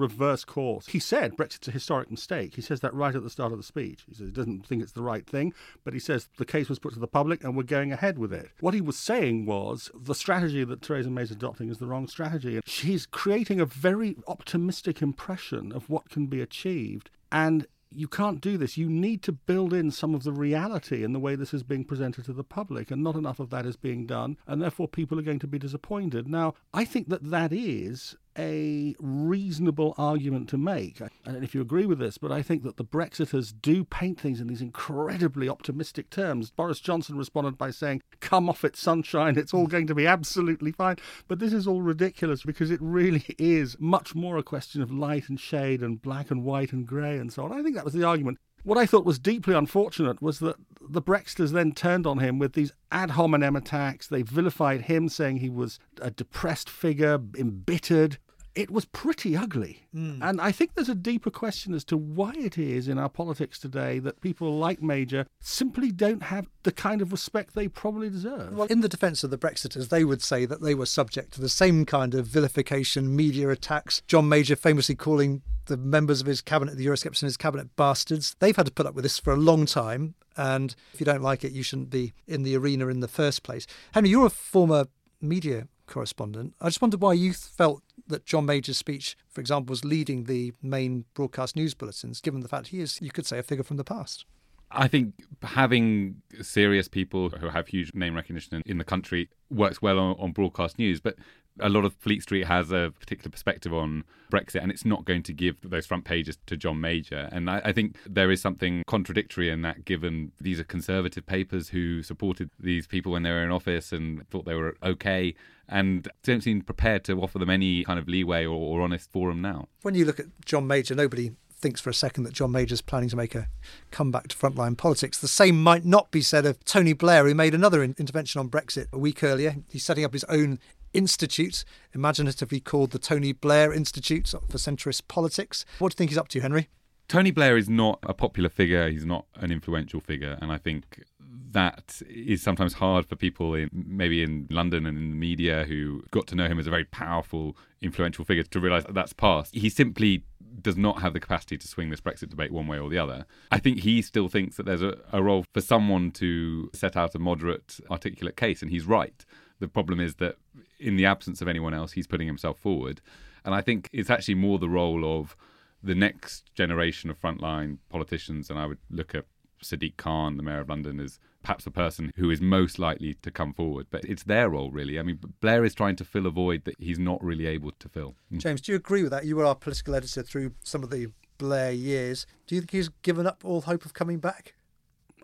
reverse 0.00 0.44
course. 0.44 0.86
He 0.86 0.98
said 0.98 1.36
Brexit's 1.36 1.68
a 1.68 1.70
historic 1.70 2.10
mistake. 2.10 2.56
He 2.56 2.62
says 2.62 2.80
that 2.80 2.94
right 2.94 3.14
at 3.14 3.22
the 3.22 3.30
start 3.30 3.52
of 3.52 3.58
the 3.58 3.64
speech. 3.64 4.04
He 4.08 4.14
says 4.14 4.26
he 4.26 4.32
doesn't 4.32 4.66
think 4.66 4.82
it's 4.82 4.92
the 4.92 5.02
right 5.02 5.26
thing, 5.26 5.52
but 5.84 5.94
he 5.94 6.00
says 6.00 6.28
the 6.38 6.44
case 6.44 6.68
was 6.68 6.78
put 6.78 6.94
to 6.94 7.00
the 7.00 7.06
public 7.06 7.44
and 7.44 7.56
we're 7.56 7.62
going 7.62 7.92
ahead 7.92 8.18
with 8.18 8.32
it. 8.32 8.50
What 8.60 8.74
he 8.74 8.80
was 8.80 8.96
saying 8.96 9.46
was 9.46 9.90
the 9.94 10.14
strategy 10.14 10.64
that 10.64 10.82
Theresa 10.82 11.10
May 11.10 11.22
is 11.22 11.30
adopting 11.30 11.70
is 11.70 11.78
the 11.78 11.86
wrong 11.86 12.08
strategy. 12.08 12.60
She's 12.64 13.06
creating 13.06 13.60
a 13.60 13.66
very 13.66 14.16
optimistic 14.26 15.02
impression 15.02 15.72
of 15.72 15.88
what 15.88 16.08
can 16.10 16.26
be 16.26 16.40
achieved. 16.40 17.10
And 17.30 17.66
you 17.92 18.08
can't 18.08 18.40
do 18.40 18.56
this. 18.56 18.76
You 18.76 18.88
need 18.88 19.22
to 19.24 19.32
build 19.32 19.72
in 19.72 19.90
some 19.90 20.14
of 20.14 20.22
the 20.22 20.32
reality 20.32 21.02
in 21.02 21.12
the 21.12 21.18
way 21.18 21.34
this 21.34 21.52
is 21.52 21.62
being 21.62 21.84
presented 21.84 22.24
to 22.24 22.32
the 22.32 22.44
public, 22.44 22.90
and 22.90 23.02
not 23.02 23.16
enough 23.16 23.40
of 23.40 23.50
that 23.50 23.66
is 23.66 23.76
being 23.76 24.06
done, 24.06 24.36
and 24.46 24.62
therefore 24.62 24.88
people 24.88 25.18
are 25.18 25.22
going 25.22 25.40
to 25.40 25.46
be 25.46 25.58
disappointed. 25.58 26.28
Now, 26.28 26.54
I 26.72 26.84
think 26.84 27.08
that 27.08 27.30
that 27.30 27.52
is 27.52 28.16
a 28.38 28.94
reasonable 28.98 29.94
argument 29.98 30.48
to 30.50 30.58
make. 30.58 31.00
I 31.00 31.08
don't 31.24 31.40
know 31.40 31.42
if 31.42 31.54
you 31.54 31.60
agree 31.60 31.86
with 31.86 31.98
this, 31.98 32.18
but 32.18 32.32
I 32.32 32.42
think 32.42 32.62
that 32.62 32.76
the 32.76 32.84
Brexiters 32.84 33.52
do 33.60 33.84
paint 33.84 34.20
things 34.20 34.40
in 34.40 34.46
these 34.46 34.62
incredibly 34.62 35.48
optimistic 35.48 36.10
terms. 36.10 36.50
Boris 36.50 36.80
Johnson 36.80 37.16
responded 37.16 37.58
by 37.58 37.70
saying, 37.70 38.02
Come 38.20 38.48
off 38.48 38.64
it, 38.64 38.76
sunshine, 38.76 39.36
it's 39.36 39.54
all 39.54 39.66
going 39.66 39.86
to 39.86 39.94
be 39.94 40.06
absolutely 40.06 40.72
fine. 40.72 40.96
But 41.28 41.38
this 41.38 41.52
is 41.52 41.66
all 41.66 41.82
ridiculous 41.82 42.42
because 42.42 42.70
it 42.70 42.80
really 42.82 43.24
is 43.38 43.76
much 43.78 44.14
more 44.14 44.36
a 44.36 44.42
question 44.42 44.82
of 44.82 44.92
light 44.92 45.28
and 45.28 45.38
shade 45.38 45.82
and 45.82 46.00
black 46.00 46.30
and 46.30 46.44
white 46.44 46.72
and 46.72 46.86
grey 46.86 47.18
and 47.18 47.32
so 47.32 47.44
on. 47.44 47.52
I 47.52 47.62
think 47.62 47.74
that 47.74 47.84
was 47.84 47.94
the 47.94 48.04
argument. 48.04 48.38
What 48.62 48.78
I 48.78 48.86
thought 48.86 49.04
was 49.04 49.18
deeply 49.18 49.54
unfortunate 49.54 50.20
was 50.20 50.38
that 50.40 50.56
the 50.80 51.02
Brexiters 51.02 51.52
then 51.52 51.72
turned 51.72 52.06
on 52.06 52.18
him 52.18 52.38
with 52.38 52.52
these 52.52 52.72
ad 52.92 53.12
hominem 53.12 53.56
attacks. 53.56 54.06
They 54.06 54.22
vilified 54.22 54.82
him, 54.82 55.08
saying 55.08 55.38
he 55.38 55.48
was 55.48 55.78
a 56.00 56.10
depressed 56.10 56.68
figure, 56.68 57.18
embittered 57.36 58.18
it 58.54 58.70
was 58.70 58.84
pretty 58.84 59.36
ugly. 59.36 59.86
Mm. 59.94 60.18
And 60.22 60.40
I 60.40 60.52
think 60.52 60.74
there's 60.74 60.88
a 60.88 60.94
deeper 60.94 61.30
question 61.30 61.74
as 61.74 61.84
to 61.84 61.96
why 61.96 62.32
it 62.36 62.58
is 62.58 62.88
in 62.88 62.98
our 62.98 63.08
politics 63.08 63.58
today 63.58 63.98
that 64.00 64.20
people 64.20 64.58
like 64.58 64.82
Major 64.82 65.26
simply 65.40 65.92
don't 65.92 66.24
have 66.24 66.46
the 66.62 66.72
kind 66.72 67.00
of 67.00 67.12
respect 67.12 67.54
they 67.54 67.68
probably 67.68 68.10
deserve. 68.10 68.54
Well, 68.54 68.66
in 68.66 68.80
the 68.80 68.88
defence 68.88 69.22
of 69.22 69.30
the 69.30 69.38
Brexiters, 69.38 69.88
they 69.88 70.04
would 70.04 70.22
say 70.22 70.46
that 70.46 70.62
they 70.62 70.74
were 70.74 70.86
subject 70.86 71.32
to 71.34 71.40
the 71.40 71.48
same 71.48 71.84
kind 71.86 72.14
of 72.14 72.26
vilification, 72.26 73.14
media 73.14 73.48
attacks. 73.50 74.02
John 74.06 74.28
Major 74.28 74.56
famously 74.56 74.94
calling 74.94 75.42
the 75.66 75.76
members 75.76 76.20
of 76.20 76.26
his 76.26 76.40
cabinet, 76.40 76.76
the 76.76 76.86
Eurosceptics 76.86 77.22
in 77.22 77.26
his 77.26 77.36
cabinet, 77.36 77.76
bastards. 77.76 78.34
They've 78.40 78.56
had 78.56 78.66
to 78.66 78.72
put 78.72 78.86
up 78.86 78.94
with 78.94 79.04
this 79.04 79.18
for 79.18 79.32
a 79.32 79.36
long 79.36 79.66
time. 79.66 80.14
And 80.36 80.74
if 80.92 81.00
you 81.00 81.06
don't 81.06 81.22
like 81.22 81.44
it, 81.44 81.52
you 81.52 81.62
shouldn't 81.62 81.90
be 81.90 82.12
in 82.26 82.42
the 82.42 82.56
arena 82.56 82.88
in 82.88 83.00
the 83.00 83.08
first 83.08 83.42
place. 83.42 83.66
Henry, 83.92 84.10
you're 84.10 84.26
a 84.26 84.30
former 84.30 84.86
media 85.20 85.68
correspondent. 85.90 86.54
I 86.60 86.68
just 86.68 86.80
wondered 86.80 87.02
why 87.02 87.12
you 87.12 87.34
felt 87.34 87.82
that 88.06 88.24
John 88.24 88.46
Major's 88.46 88.78
speech, 88.78 89.16
for 89.28 89.40
example, 89.40 89.72
was 89.72 89.84
leading 89.84 90.24
the 90.24 90.52
main 90.62 91.04
broadcast 91.14 91.56
news 91.56 91.74
bulletins, 91.74 92.20
given 92.20 92.40
the 92.40 92.48
fact 92.48 92.68
he 92.68 92.80
is, 92.80 93.00
you 93.02 93.10
could 93.10 93.26
say, 93.26 93.38
a 93.38 93.42
figure 93.42 93.64
from 93.64 93.76
the 93.76 93.84
past. 93.84 94.24
I 94.72 94.86
think 94.86 95.14
having 95.42 96.22
serious 96.42 96.86
people 96.86 97.30
who 97.30 97.48
have 97.48 97.66
huge 97.68 97.92
name 97.92 98.14
recognition 98.14 98.62
in 98.64 98.78
the 98.78 98.84
country 98.84 99.28
works 99.50 99.82
well 99.82 99.98
on, 99.98 100.16
on, 100.18 100.30
broadcast 100.30 100.78
news, 100.78 101.00
but 101.00 101.16
a 101.60 101.68
lot 101.68 101.84
of 101.84 101.94
Fleet 101.94 102.22
Street 102.22 102.46
has 102.46 102.70
a 102.70 102.92
particular 102.98 103.30
perspective 103.30 103.72
on 103.72 104.04
Brexit, 104.30 104.62
and 104.62 104.70
it's 104.70 104.84
not 104.84 105.04
going 105.04 105.22
to 105.24 105.32
give 105.32 105.56
those 105.62 105.86
front 105.86 106.04
pages 106.04 106.38
to 106.46 106.56
John 106.56 106.80
Major. 106.80 107.28
And 107.32 107.50
I, 107.50 107.60
I 107.66 107.72
think 107.72 107.96
there 108.06 108.30
is 108.30 108.40
something 108.40 108.84
contradictory 108.86 109.50
in 109.50 109.62
that, 109.62 109.84
given 109.84 110.32
these 110.40 110.60
are 110.60 110.64
conservative 110.64 111.26
papers 111.26 111.70
who 111.70 112.02
supported 112.02 112.50
these 112.58 112.86
people 112.86 113.12
when 113.12 113.22
they 113.22 113.30
were 113.30 113.44
in 113.44 113.50
office 113.50 113.92
and 113.92 114.28
thought 114.30 114.44
they 114.44 114.54
were 114.54 114.76
okay, 114.82 115.34
and 115.68 116.08
don't 116.22 116.42
seem 116.42 116.62
prepared 116.62 117.04
to 117.04 117.20
offer 117.20 117.38
them 117.38 117.50
any 117.50 117.84
kind 117.84 117.98
of 117.98 118.08
leeway 118.08 118.44
or, 118.44 118.56
or 118.56 118.80
honest 118.80 119.10
forum 119.10 119.40
now. 119.40 119.68
When 119.82 119.94
you 119.94 120.04
look 120.04 120.20
at 120.20 120.26
John 120.44 120.66
Major, 120.66 120.94
nobody 120.94 121.32
thinks 121.60 121.80
for 121.80 121.90
a 121.90 121.94
second 121.94 122.24
that 122.24 122.32
John 122.32 122.50
Major's 122.50 122.80
planning 122.80 123.10
to 123.10 123.16
make 123.16 123.34
a 123.34 123.48
comeback 123.90 124.28
to 124.28 124.36
frontline 124.36 124.76
politics. 124.76 125.18
The 125.18 125.28
same 125.28 125.62
might 125.62 125.84
not 125.84 126.10
be 126.10 126.22
said 126.22 126.46
of 126.46 126.64
Tony 126.64 126.94
Blair, 126.94 127.26
who 127.26 127.34
made 127.34 127.54
another 127.54 127.84
intervention 127.84 128.38
on 128.38 128.48
Brexit 128.48 128.86
a 128.92 128.98
week 128.98 129.22
earlier. 129.22 129.56
He's 129.68 129.84
setting 129.84 130.04
up 130.04 130.14
his 130.14 130.24
own 130.24 130.58
institute, 130.92 131.64
imaginatively 131.94 132.60
called 132.60 132.90
the 132.90 132.98
Tony 132.98 133.32
Blair 133.32 133.72
Institute 133.72 134.28
for 134.28 134.58
Centrist 134.58 135.08
Politics. 135.08 135.64
What 135.78 135.90
do 135.90 135.94
you 135.94 135.96
think 135.96 136.10
he's 136.10 136.18
up 136.18 136.28
to, 136.28 136.40
Henry? 136.40 136.68
Tony 137.08 137.32
Blair 137.32 137.56
is 137.56 137.68
not 137.68 137.98
a 138.04 138.14
popular 138.14 138.48
figure. 138.48 138.88
He's 138.88 139.04
not 139.04 139.26
an 139.34 139.50
influential 139.50 140.00
figure, 140.00 140.38
and 140.40 140.52
I 140.52 140.58
think 140.58 141.04
that 141.50 142.00
is 142.08 142.40
sometimes 142.40 142.74
hard 142.74 143.06
for 143.06 143.16
people 143.16 143.54
in 143.54 143.68
maybe 143.72 144.22
in 144.22 144.46
London 144.50 144.86
and 144.86 144.96
in 144.96 145.10
the 145.10 145.16
media 145.16 145.64
who 145.64 146.04
got 146.12 146.28
to 146.28 146.36
know 146.36 146.46
him 146.46 146.60
as 146.60 146.68
a 146.68 146.70
very 146.70 146.84
powerful, 146.84 147.56
influential 147.80 148.24
figure 148.24 148.44
to 148.44 148.60
realise 148.60 148.84
that 148.84 148.94
that's 148.94 149.12
past. 149.12 149.52
He 149.54 149.68
simply 149.68 150.24
does 150.62 150.76
not 150.76 151.00
have 151.00 151.12
the 151.12 151.20
capacity 151.20 151.56
to 151.56 151.66
swing 151.66 151.90
this 151.90 152.00
Brexit 152.00 152.28
debate 152.28 152.52
one 152.52 152.66
way 152.66 152.78
or 152.78 152.88
the 152.88 152.98
other. 152.98 153.26
I 153.50 153.58
think 153.58 153.80
he 153.80 154.02
still 154.02 154.28
thinks 154.28 154.56
that 154.56 154.66
there's 154.66 154.82
a, 154.82 154.98
a 155.12 155.22
role 155.22 155.44
for 155.52 155.60
someone 155.60 156.10
to 156.12 156.70
set 156.74 156.96
out 156.96 157.14
a 157.14 157.18
moderate, 157.18 157.80
articulate 157.90 158.36
case, 158.36 158.62
and 158.62 158.70
he's 158.70 158.84
right. 158.84 159.24
The 159.60 159.68
problem 159.68 160.00
is 160.00 160.16
that 160.16 160.36
in 160.78 160.96
the 160.96 161.06
absence 161.06 161.40
of 161.40 161.48
anyone 161.48 161.74
else, 161.74 161.92
he's 161.92 162.06
putting 162.06 162.26
himself 162.26 162.58
forward. 162.58 163.00
And 163.44 163.54
I 163.54 163.60
think 163.60 163.88
it's 163.92 164.10
actually 164.10 164.34
more 164.34 164.58
the 164.58 164.68
role 164.68 165.18
of 165.18 165.36
the 165.82 165.94
next 165.94 166.54
generation 166.54 167.08
of 167.10 167.20
frontline 167.20 167.78
politicians, 167.88 168.50
and 168.50 168.58
I 168.58 168.66
would 168.66 168.78
look 168.90 169.14
at 169.14 169.24
Sadiq 169.62 169.96
Khan, 169.96 170.36
the 170.36 170.42
mayor 170.42 170.60
of 170.60 170.68
London, 170.68 171.00
as 171.00 171.18
perhaps 171.42 171.64
the 171.64 171.70
person 171.70 172.12
who 172.16 172.30
is 172.30 172.40
most 172.40 172.78
likely 172.78 173.14
to 173.14 173.30
come 173.30 173.52
forward. 173.52 173.86
But 173.90 174.04
it's 174.04 174.24
their 174.24 174.50
role, 174.50 174.70
really. 174.70 174.98
I 174.98 175.02
mean, 175.02 175.18
Blair 175.40 175.64
is 175.64 175.74
trying 175.74 175.96
to 175.96 176.04
fill 176.04 176.26
a 176.26 176.30
void 176.30 176.64
that 176.64 176.76
he's 176.78 176.98
not 176.98 177.22
really 177.22 177.46
able 177.46 177.72
to 177.72 177.88
fill. 177.88 178.14
James, 178.36 178.60
do 178.60 178.72
you 178.72 178.76
agree 178.76 179.02
with 179.02 179.12
that? 179.12 179.24
You 179.24 179.36
were 179.36 179.44
our 179.44 179.54
political 179.54 179.94
editor 179.94 180.22
through 180.22 180.52
some 180.62 180.82
of 180.82 180.90
the 180.90 181.08
Blair 181.38 181.72
years. 181.72 182.26
Do 182.46 182.54
you 182.54 182.60
think 182.60 182.72
he's 182.72 182.90
given 183.02 183.26
up 183.26 183.42
all 183.44 183.62
hope 183.62 183.84
of 183.84 183.94
coming 183.94 184.18
back? 184.18 184.54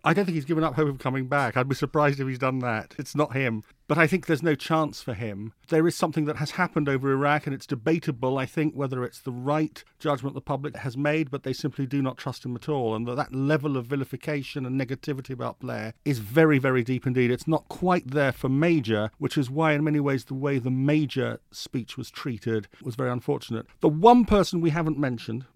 I 0.06 0.14
don't 0.14 0.24
think 0.24 0.36
he's 0.36 0.44
given 0.44 0.62
up 0.62 0.76
hope 0.76 0.88
of 0.88 1.00
coming 1.00 1.26
back. 1.26 1.56
I'd 1.56 1.68
be 1.68 1.74
surprised 1.74 2.20
if 2.20 2.28
he's 2.28 2.38
done 2.38 2.60
that. 2.60 2.94
It's 2.96 3.16
not 3.16 3.32
him. 3.32 3.64
But 3.88 3.98
I 3.98 4.06
think 4.06 4.26
there's 4.26 4.42
no 4.42 4.54
chance 4.54 5.02
for 5.02 5.14
him. 5.14 5.52
There 5.68 5.84
is 5.84 5.96
something 5.96 6.26
that 6.26 6.36
has 6.36 6.52
happened 6.52 6.88
over 6.88 7.10
Iraq, 7.10 7.44
and 7.44 7.54
it's 7.54 7.66
debatable, 7.66 8.38
I 8.38 8.46
think, 8.46 8.74
whether 8.74 9.02
it's 9.02 9.20
the 9.20 9.32
right 9.32 9.82
judgment 9.98 10.36
the 10.36 10.40
public 10.40 10.76
has 10.76 10.96
made, 10.96 11.28
but 11.28 11.42
they 11.42 11.52
simply 11.52 11.86
do 11.86 12.02
not 12.02 12.18
trust 12.18 12.44
him 12.44 12.54
at 12.54 12.68
all. 12.68 12.94
And 12.94 13.04
that 13.08 13.34
level 13.34 13.76
of 13.76 13.86
vilification 13.86 14.64
and 14.64 14.80
negativity 14.80 15.30
about 15.30 15.58
Blair 15.58 15.92
is 16.04 16.20
very, 16.20 16.58
very 16.58 16.84
deep 16.84 17.04
indeed. 17.04 17.32
It's 17.32 17.48
not 17.48 17.68
quite 17.68 18.08
there 18.12 18.32
for 18.32 18.48
Major, 18.48 19.10
which 19.18 19.36
is 19.36 19.50
why, 19.50 19.72
in 19.72 19.82
many 19.82 19.98
ways, 19.98 20.26
the 20.26 20.34
way 20.34 20.60
the 20.60 20.70
Major 20.70 21.40
speech 21.50 21.96
was 21.96 22.12
treated 22.12 22.68
was 22.80 22.94
very 22.94 23.10
unfortunate. 23.10 23.66
The 23.80 23.88
one 23.88 24.24
person 24.24 24.60
we 24.60 24.70
haven't 24.70 24.98
mentioned, 24.98 25.46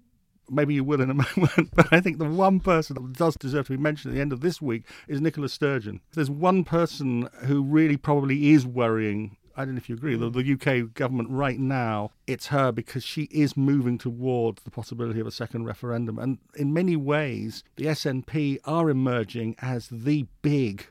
maybe 0.51 0.75
you 0.75 0.85
will 0.85 1.01
in 1.01 1.11
a 1.11 1.15
moment, 1.37 1.71
but 1.75 1.93
I 1.93 2.01
think 2.01 2.19
the 2.19 2.25
one 2.25 2.61
person 2.61 2.95
that 2.95 3.13
does 3.13 3.37
deserve 3.37 3.67
to 3.67 3.73
be 3.73 3.83
mentioned 3.83 4.13
at 4.13 4.17
the 4.17 4.21
end 4.21 4.33
of 4.33 4.41
this 4.41 4.61
week 4.61 4.85
is 5.09 5.21
Nicola 5.21 5.49
Sturgeon. 5.49 6.01
There's 6.13 6.31
one 6.31 6.65
person 6.65 7.29
who 7.45 7.63
really 7.63 7.97
probably 7.97 8.51
is 8.51 8.67
worrying. 8.67 9.37
I 9.57 9.65
don't 9.65 9.75
know 9.75 9.79
if 9.79 9.89
you 9.89 9.97
agree. 9.97 10.17
The, 10.17 10.31
hmm. 10.31 10.39
the 10.39 10.83
UK 10.83 10.95
government 10.95 11.31
right 11.31 11.59
now, 11.59 12.13
it's 12.27 12.47
her 12.47 12.73
because 12.73 13.05
she 13.05 13.25
is 13.25 13.57
moving 13.57 13.99
towards 13.99 14.63
the 14.63 14.71
possibility 14.71 15.21
of 15.21 15.27
a 15.27 15.33
second 15.33 15.65
referendum. 15.65 16.19
And 16.19 16.39
in 16.57 16.73
many 16.73 16.97
ways, 16.97 17.63
the 17.77 17.87
SNP 17.87 18.59
are 18.65 18.89
emerging 18.89 19.57
as 19.61 19.89
the 19.89 20.27
big 20.43 20.87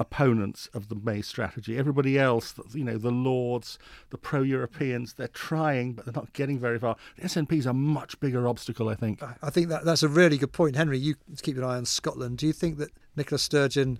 opponents 0.00 0.68
of 0.72 0.88
the 0.88 0.94
May 0.96 1.20
strategy. 1.20 1.76
Everybody 1.76 2.18
else, 2.18 2.54
you 2.72 2.82
know, 2.82 2.96
the 2.96 3.10
Lords, 3.10 3.78
the 4.08 4.16
pro 4.16 4.40
Europeans, 4.42 5.12
they're 5.12 5.28
trying, 5.28 5.92
but 5.92 6.06
they're 6.06 6.14
not 6.14 6.32
getting 6.32 6.58
very 6.58 6.78
far. 6.78 6.96
The 7.16 7.28
SNP 7.28 7.52
is 7.52 7.66
a 7.66 7.74
much 7.74 8.18
bigger 8.18 8.48
obstacle, 8.48 8.88
I 8.88 8.94
think. 8.94 9.22
I 9.42 9.50
think 9.50 9.68
that 9.68 9.84
that's 9.84 10.02
a 10.02 10.08
really 10.08 10.38
good 10.38 10.52
point. 10.52 10.74
Henry, 10.74 10.98
you 10.98 11.16
keep 11.42 11.58
an 11.58 11.64
eye 11.64 11.76
on 11.76 11.84
Scotland. 11.84 12.38
Do 12.38 12.46
you 12.46 12.54
think 12.54 12.78
that 12.78 12.90
Nicola 13.14 13.38
Sturgeon 13.38 13.98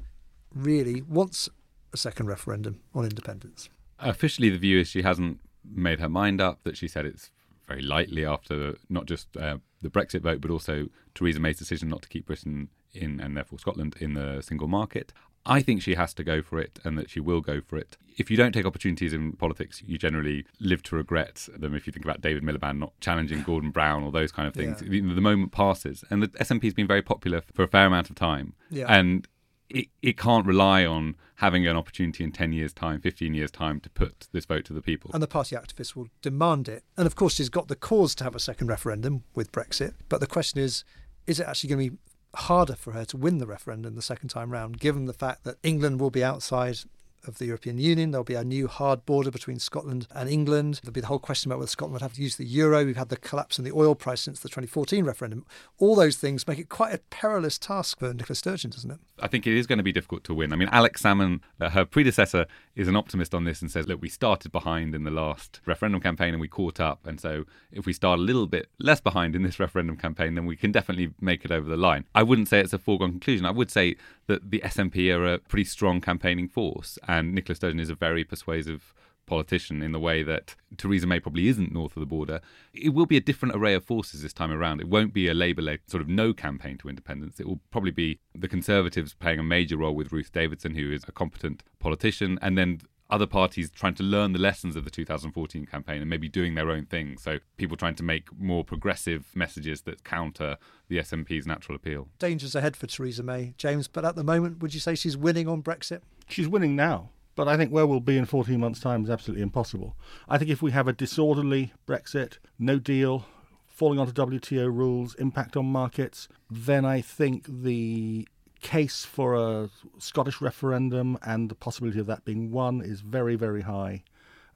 really 0.55 1.03
wants 1.03 1.51
a 1.93 1.99
second 1.99 2.27
referendum 2.27 2.81
on 2.95 3.05
independence? 3.05 3.69
Officially, 3.99 4.49
the 4.49 4.59
view 4.59 4.81
is 4.81 4.89
she 4.89 5.03
hasn't 5.03 5.39
made 5.63 6.01
her 6.01 6.09
mind 6.09 6.41
up, 6.41 6.63
that 6.65 6.79
she 6.79 6.89
said 6.89 7.05
it's 7.05 7.31
very 7.69 7.83
lightly 7.83 8.25
after 8.25 8.77
not 8.89 9.05
just 9.05 9.37
uh, 9.37 9.59
the 9.83 9.91
Brexit 9.91 10.23
vote, 10.23 10.41
but 10.41 10.51
also 10.51 10.89
Theresa 11.15 11.41
May's 11.41 11.59
decision 11.59 11.91
not 11.91 12.01
to 12.03 12.09
keep 12.09 12.27
Britain 12.27 12.71
in 12.93 13.21
and 13.21 13.37
therefore 13.37 13.59
Scotland 13.59 13.97
in 14.01 14.15
the 14.15 14.41
single 14.41 14.67
market. 14.67 15.13
I 15.51 15.63
think 15.63 15.83
she 15.83 15.97
has 15.97 16.15
to 16.15 16.23
go 16.23 16.43
for 16.43 16.61
it 16.61 16.79
and 16.85 16.97
that 16.97 17.11
she 17.11 17.19
will 17.19 17.41
go 17.41 17.61
for 17.61 17.77
it. 17.77 17.97
If 18.17 18.31
you 18.31 18.37
don't 18.37 18.53
take 18.53 18.65
opportunities 18.65 19.13
in 19.13 19.33
politics, 19.33 19.83
you 19.85 19.99
generally 19.99 20.47
live 20.61 20.81
to 20.85 20.97
regret 20.97 21.49
them. 21.57 21.75
If 21.75 21.89
you 21.89 21.93
think 21.93 22.05
about 22.05 22.21
David 22.21 22.45
Miliband 22.45 22.79
not 22.79 22.93
challenging 23.01 23.43
Gordon 23.43 23.73
Brown 23.73 24.05
or 24.05 24.13
those 24.13 24.31
kind 24.31 24.47
of 24.47 24.55
things, 24.55 24.81
yeah. 24.81 24.89
the, 24.89 25.01
the, 25.01 25.21
moment 25.21 25.51
passes. 25.51 26.05
And 26.09 26.23
the 26.23 26.29
SNP 26.29 26.63
has 26.65 26.75
been 26.75 26.87
very 26.87 27.03
popular 27.03 27.43
for 27.53 27.65
a 27.65 27.69
fair 27.69 27.87
amount 27.87 28.11
of 28.11 28.15
time. 28.15 28.55
Yeah. 28.71 28.87
And 28.89 29.27
it, 29.69 29.89
it 30.03 30.17
can't 30.17 30.47
rely 30.47 30.87
on 30.87 31.17
having 31.37 31.67
an 31.67 31.77
opportunity 31.77 32.23
in 32.23 32.31
10 32.31 32.53
years' 32.53 32.73
time, 32.73 33.01
15 33.01 33.35
years' 33.35 33.51
time 33.51 33.81
to 33.81 33.91
put 33.91 34.29
this 34.31 34.45
vote 34.45 34.65
to 34.67 34.73
the 34.73 34.83
people. 34.83 35.11
And 35.13 35.23
the 35.23 35.27
party 35.27 35.57
activists 35.57 35.97
will 35.97 36.09
demand 36.23 36.69
it. 36.69 36.85
And 36.97 37.09
of 37.09 37.17
course, 37.17 37.35
she's 37.35 37.49
got 37.49 37.67
the 37.67 37.77
cause 37.77 38.15
to 38.17 38.25
have 38.25 38.37
a 38.37 38.41
second 38.41 38.69
referendum 38.69 39.25
with 39.35 39.51
Brexit. 39.51 39.95
But 40.09 40.21
the 40.21 40.29
question 40.29 40.61
is, 40.61 40.85
is 41.27 41.41
it 41.41 41.47
actually 41.47 41.71
going 41.71 41.85
to 41.87 41.91
be 41.91 41.99
harder 42.35 42.75
for 42.75 42.93
her 42.93 43.05
to 43.07 43.17
win 43.17 43.39
the 43.39 43.47
referendum 43.47 43.95
the 43.95 44.03
second 44.03 44.29
time 44.29 44.51
round, 44.51 44.79
given 44.79 45.07
the 45.07 45.13
fact 45.13 45.45
that 45.45 45.57
England 45.63 46.01
will 46.01 46.11
be 46.11 46.25
outside 46.25 46.79
of 47.27 47.39
the 47.39 47.47
European 47.47 47.79
Union. 47.79 48.11
There'll 48.11 48.25
be 48.25 48.35
a 48.35 48.45
new 48.45 48.69
hard 48.69 49.05
border 49.07 49.31
between 49.31 49.59
Scotland 49.59 50.07
and 50.15 50.29
England. 50.29 50.81
There'll 50.83 50.93
be 50.93 51.01
the 51.01 51.07
whole 51.07 51.19
question 51.19 51.51
about 51.51 51.59
whether 51.59 51.69
Scotland 51.69 51.95
would 51.95 52.03
have 52.03 52.15
to 52.15 52.23
use 52.23 52.37
the 52.37 52.45
euro. 52.45 52.85
We've 52.85 52.97
had 52.97 53.09
the 53.09 53.17
collapse 53.17 53.59
in 53.59 53.65
the 53.65 53.73
oil 53.73 53.95
price 53.95 54.21
since 54.21 54.41
the 54.41 54.49
2014 54.49 55.05
referendum. 55.05 55.45
All 55.79 55.95
those 55.95 56.17
things 56.17 56.47
make 56.47 56.59
it 56.59 56.69
quite 56.69 56.95
a 56.95 56.99
perilous 56.99 57.59
task 57.59 57.99
for 57.99 58.13
Nicola 58.13 58.35
Sturgeon, 58.35 58.71
doesn't 58.71 58.91
it? 58.91 58.99
I 59.23 59.29
think 59.29 59.47
it 59.47 59.55
is 59.55 59.67
going 59.67 59.79
to 59.79 59.83
be 59.83 59.93
difficult 59.93 60.25
to 60.25 60.35
win. 60.35 60.53
I 60.53 60.57
mean, 60.57 60.69
Alex 60.73 61.03
Salmond, 61.03 61.41
uh, 61.61 61.71
her 61.71 61.85
predecessor, 61.85 62.47
is 62.75 62.89
an 62.89 62.97
optimist 62.97 63.35
on 63.35 63.45
this 63.45 63.61
and 63.61 63.71
says, 63.71 63.87
look, 63.87 64.01
we 64.01 64.09
started 64.09 64.53
behind 64.53 64.95
in 64.95 65.05
the 65.05 65.11
last 65.11 65.61
referendum 65.67 66.01
campaign 66.01 66.33
and 66.33 66.41
we 66.41 66.49
caught 66.49 66.81
up. 66.81 67.07
And 67.07 67.21
so 67.21 67.45
if 67.73 67.87
we 67.87 67.93
start 67.93 68.19
a 68.19 68.23
little 68.23 68.47
bit 68.47 68.69
less 68.79 69.01
behind 69.01 69.37
in 69.37 69.43
this 69.43 69.61
referendum 69.61 69.97
campaign, 69.97 70.35
then 70.35 70.47
we 70.47 70.57
can 70.57 70.73
definitely 70.73 71.13
make 71.21 71.45
it 71.45 71.51
over 71.51 71.69
the 71.69 71.77
line. 71.77 72.07
I 72.15 72.23
wouldn't 72.23 72.49
say 72.49 72.61
it's 72.61 72.73
a 72.73 72.79
foregone 72.79 73.11
conclusion. 73.11 73.45
I 73.45 73.51
would 73.51 73.71
say 73.71 73.97
that 74.31 74.51
the 74.53 74.61
SNP 74.61 75.13
are 75.15 75.35
a 75.35 75.39
pretty 75.39 75.65
strong 75.65 76.01
campaigning 76.01 76.49
force 76.49 76.99
and 77.09 77.35
Nicola 77.35 77.57
Sturgeon 77.57 77.81
is 77.81 77.91
a 77.91 77.97
very 77.97 78.23
persuasive 78.23 78.95
politician 79.27 79.83
in 79.83 79.93
the 79.93 79.99
way 79.99 80.23
that 80.23 80.55
Theresa 80.77 81.07
May 81.07 81.21
probably 81.21 81.49
isn't 81.49 81.73
north 81.73 81.97
of 81.97 82.01
the 82.01 82.07
border. 82.07 82.41
It 82.73 82.91
will 82.91 83.07
be 83.07 83.17
a 83.17 83.21
different 83.21 83.57
array 83.57 83.75
of 83.75 83.85
forces 83.85 84.23
this 84.23 84.33
time 84.33 84.53
around. 84.53 84.81
It 84.81 84.89
won't 84.89 85.13
be 85.13 85.29
a 85.29 85.35
Labour 85.35 85.63
led 85.63 85.81
sort 85.87 86.01
of 86.01 86.09
no 86.09 86.33
campaign 86.33 86.79
to 86.79 86.89
independence. 86.89 87.41
It 87.41 87.47
will 87.47 87.61
probably 87.71 87.91
be 87.91 88.19
the 88.35 88.49
Conservatives 88.49 89.15
playing 89.15 89.39
a 89.39 89.45
major 89.45 89.77
role 89.77 89.95
with 89.95 90.13
Ruth 90.13 90.33
Davidson, 90.33 90.75
who 90.75 90.93
is 90.93 91.05
a 91.07 91.13
competent 91.13 91.63
politician, 91.79 92.39
and 92.41 92.57
then 92.57 92.81
other 93.11 93.27
parties 93.27 93.71
trying 93.71 93.95
to 93.95 94.03
learn 94.03 94.33
the 94.33 94.39
lessons 94.39 94.77
of 94.77 94.85
the 94.85 94.91
2014 94.91 95.67
campaign 95.67 96.01
and 96.01 96.09
maybe 96.09 96.29
doing 96.29 96.55
their 96.55 96.71
own 96.71 96.87
thing. 96.87 97.19
So 97.19 97.39
people 97.57 97.77
trying 97.77 97.95
to 97.97 98.03
make 98.03 98.29
more 98.39 98.65
progressive 98.65 99.27
messages 99.35 99.83
that 99.83 100.05
counter 100.05 100.57
the 100.89 100.99
SNP's 100.99 101.47
natural 101.47 101.77
appeal. 101.77 102.09
Dangers 102.19 102.55
ahead 102.55 102.77
for 102.77 102.87
Theresa 102.87 103.23
May, 103.23 103.55
James, 103.57 103.89
but 103.89 104.05
at 104.05 104.17
the 104.17 104.25
moment, 104.25 104.61
would 104.61 104.75
you 104.75 104.81
say 104.81 104.95
she's 104.95 105.17
winning 105.17 105.49
on 105.49 105.63
Brexit? 105.63 106.01
She's 106.29 106.49
winning 106.49 106.77
now. 106.77 107.11
But 107.37 107.49
I 107.49 107.57
think 107.57 107.71
where 107.71 107.87
we'll 107.87 108.01
be 108.01 108.19
in 108.19 108.27
14 108.27 108.59
months' 108.59 108.81
time 108.81 109.05
is 109.05 109.11
absolutely 109.11 109.43
impossible. 109.43 109.97
I 110.29 110.37
think 110.37 110.51
if 110.51 110.61
we 110.61 110.73
have 110.73 110.89
a 110.89 110.93
disorderly 110.93 111.73
Brexit, 111.87 112.39
no 112.59 112.79
deal, 112.79 113.25
falling 113.67 113.99
onto 113.99 114.13
WTO 114.13 114.67
rules, 114.67 115.15
impact 115.15 115.57
on 115.57 115.65
markets, 115.67 116.29
then 116.51 116.85
I 116.85 117.01
think 117.01 117.47
the 117.49 118.29
case 118.61 119.05
for 119.05 119.35
a 119.35 119.71
Scottish 119.99 120.41
referendum 120.41 121.19
and 121.23 121.49
the 121.49 121.55
possibility 121.55 121.99
of 121.99 122.07
that 122.07 122.25
being 122.25 122.51
won 122.51 122.81
is 122.81 123.01
very, 123.01 123.37
very 123.37 123.63
high. 123.63 124.05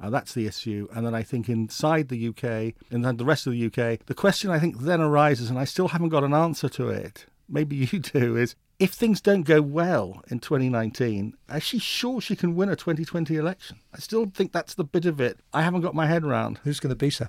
Uh, 0.01 0.11
that's 0.11 0.35
the 0.35 0.47
issue. 0.47 0.89
And 0.93 1.07
then 1.07 1.15
I 1.15 1.23
think 1.23 1.49
inside 1.49 2.09
the 2.09 2.29
UK 2.29 2.75
and 2.91 3.05
then 3.05 3.17
the 3.17 3.25
rest 3.25 3.47
of 3.47 3.53
the 3.53 3.67
UK, 3.67 4.05
the 4.07 4.15
question 4.15 4.51
I 4.51 4.59
think 4.59 4.81
then 4.81 5.01
arises, 5.01 5.51
and 5.51 5.59
I 5.59 5.65
still 5.65 5.89
haven't 5.89 6.11
got 6.11 6.25
an 6.25 6.35
answer 6.35 6.69
to 6.71 6.89
it, 6.89 7.27
maybe 7.49 7.77
you 7.77 7.99
do, 8.01 8.37
is 8.37 8.55
if 8.79 8.93
things 8.93 9.21
don't 9.21 9.43
go 9.43 9.63
well 9.63 10.23
in 10.29 10.41
2019, 10.41 11.35
is 11.55 11.63
she 11.63 11.79
sure 11.79 12.21
she 12.21 12.37
can 12.37 12.57
win 12.57 12.69
a 12.69 12.77
2020 12.77 13.37
election? 13.37 13.79
I 13.95 13.99
still 13.99 14.27
think 14.27 14.53
that's 14.53 14.75
the 14.75 14.85
bit 14.85 15.07
of 15.07 15.21
it 15.21 15.39
I 15.53 15.63
haven't 15.63 15.83
got 15.83 15.95
my 15.95 16.07
head 16.07 16.25
around. 16.25 16.59
Who's 16.65 16.81
going 16.81 16.91
to 16.91 16.97
beat 16.97 17.19
her? 17.19 17.29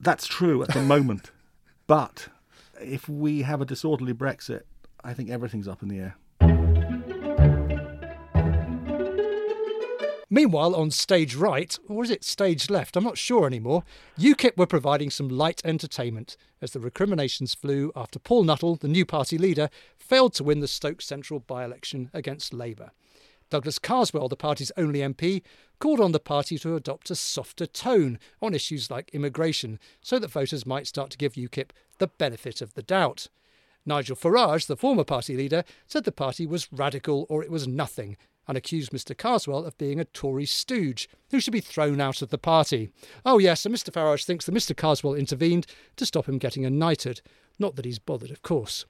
That's 0.00 0.26
true 0.26 0.62
at 0.62 0.72
the 0.72 0.82
moment. 0.82 1.30
but 1.86 2.28
if 2.80 3.08
we 3.08 3.42
have 3.42 3.60
a 3.60 3.66
disorderly 3.66 4.14
Brexit, 4.14 4.62
I 5.02 5.14
think 5.14 5.30
everything's 5.30 5.68
up 5.68 5.82
in 5.82 5.88
the 5.88 5.98
air. 5.98 6.16
Meanwhile, 10.32 10.76
on 10.76 10.92
stage 10.92 11.34
right, 11.34 11.76
or 11.88 12.04
is 12.04 12.10
it 12.10 12.22
stage 12.22 12.70
left? 12.70 12.96
I'm 12.96 13.02
not 13.02 13.18
sure 13.18 13.48
anymore. 13.48 13.82
UKIP 14.16 14.56
were 14.56 14.66
providing 14.66 15.10
some 15.10 15.28
light 15.28 15.60
entertainment 15.64 16.36
as 16.62 16.70
the 16.70 16.78
recriminations 16.78 17.52
flew 17.52 17.90
after 17.96 18.20
Paul 18.20 18.44
Nuttall, 18.44 18.76
the 18.76 18.86
new 18.86 19.04
party 19.04 19.36
leader, 19.38 19.70
failed 19.98 20.32
to 20.34 20.44
win 20.44 20.60
the 20.60 20.68
Stoke 20.68 21.02
Central 21.02 21.40
by 21.40 21.64
election 21.64 22.10
against 22.14 22.54
Labour. 22.54 22.92
Douglas 23.50 23.80
Carswell, 23.80 24.28
the 24.28 24.36
party's 24.36 24.70
only 24.76 25.00
MP, 25.00 25.42
called 25.80 25.98
on 25.98 26.12
the 26.12 26.20
party 26.20 26.56
to 26.58 26.76
adopt 26.76 27.10
a 27.10 27.16
softer 27.16 27.66
tone 27.66 28.16
on 28.40 28.54
issues 28.54 28.88
like 28.88 29.10
immigration 29.12 29.80
so 30.00 30.20
that 30.20 30.30
voters 30.30 30.64
might 30.64 30.86
start 30.86 31.10
to 31.10 31.18
give 31.18 31.32
UKIP 31.32 31.70
the 31.98 32.06
benefit 32.06 32.60
of 32.60 32.74
the 32.74 32.82
doubt. 32.82 33.26
Nigel 33.86 34.16
Farage, 34.16 34.66
the 34.66 34.76
former 34.76 35.04
party 35.04 35.36
leader, 35.36 35.64
said 35.86 36.04
the 36.04 36.12
party 36.12 36.46
was 36.46 36.68
radical 36.72 37.26
or 37.28 37.42
it 37.42 37.50
was 37.50 37.66
nothing 37.66 38.16
and 38.50 38.56
accused 38.56 38.90
Mr. 38.90 39.16
Carswell 39.16 39.64
of 39.64 39.78
being 39.78 40.00
a 40.00 40.04
Tory 40.04 40.44
stooge 40.44 41.08
who 41.30 41.40
should 41.40 41.52
be 41.52 41.60
thrown 41.60 42.00
out 42.00 42.20
of 42.20 42.30
the 42.30 42.38
party. 42.38 42.90
Oh, 43.24 43.38
yes, 43.38 43.64
and 43.64 43.72
Mr. 43.72 43.92
Farage 43.92 44.24
thinks 44.24 44.46
that 44.46 44.54
Mr. 44.54 44.76
Carswell 44.76 45.14
intervened 45.14 45.66
to 45.96 46.04
stop 46.04 46.28
him 46.28 46.38
getting 46.38 46.64
a 46.64 46.70
knighthood. 46.70 47.20
Not 47.58 47.76
that 47.76 47.84
he's 47.84 48.00
bothered, 48.00 48.32
of 48.32 48.42
course. 48.42 48.86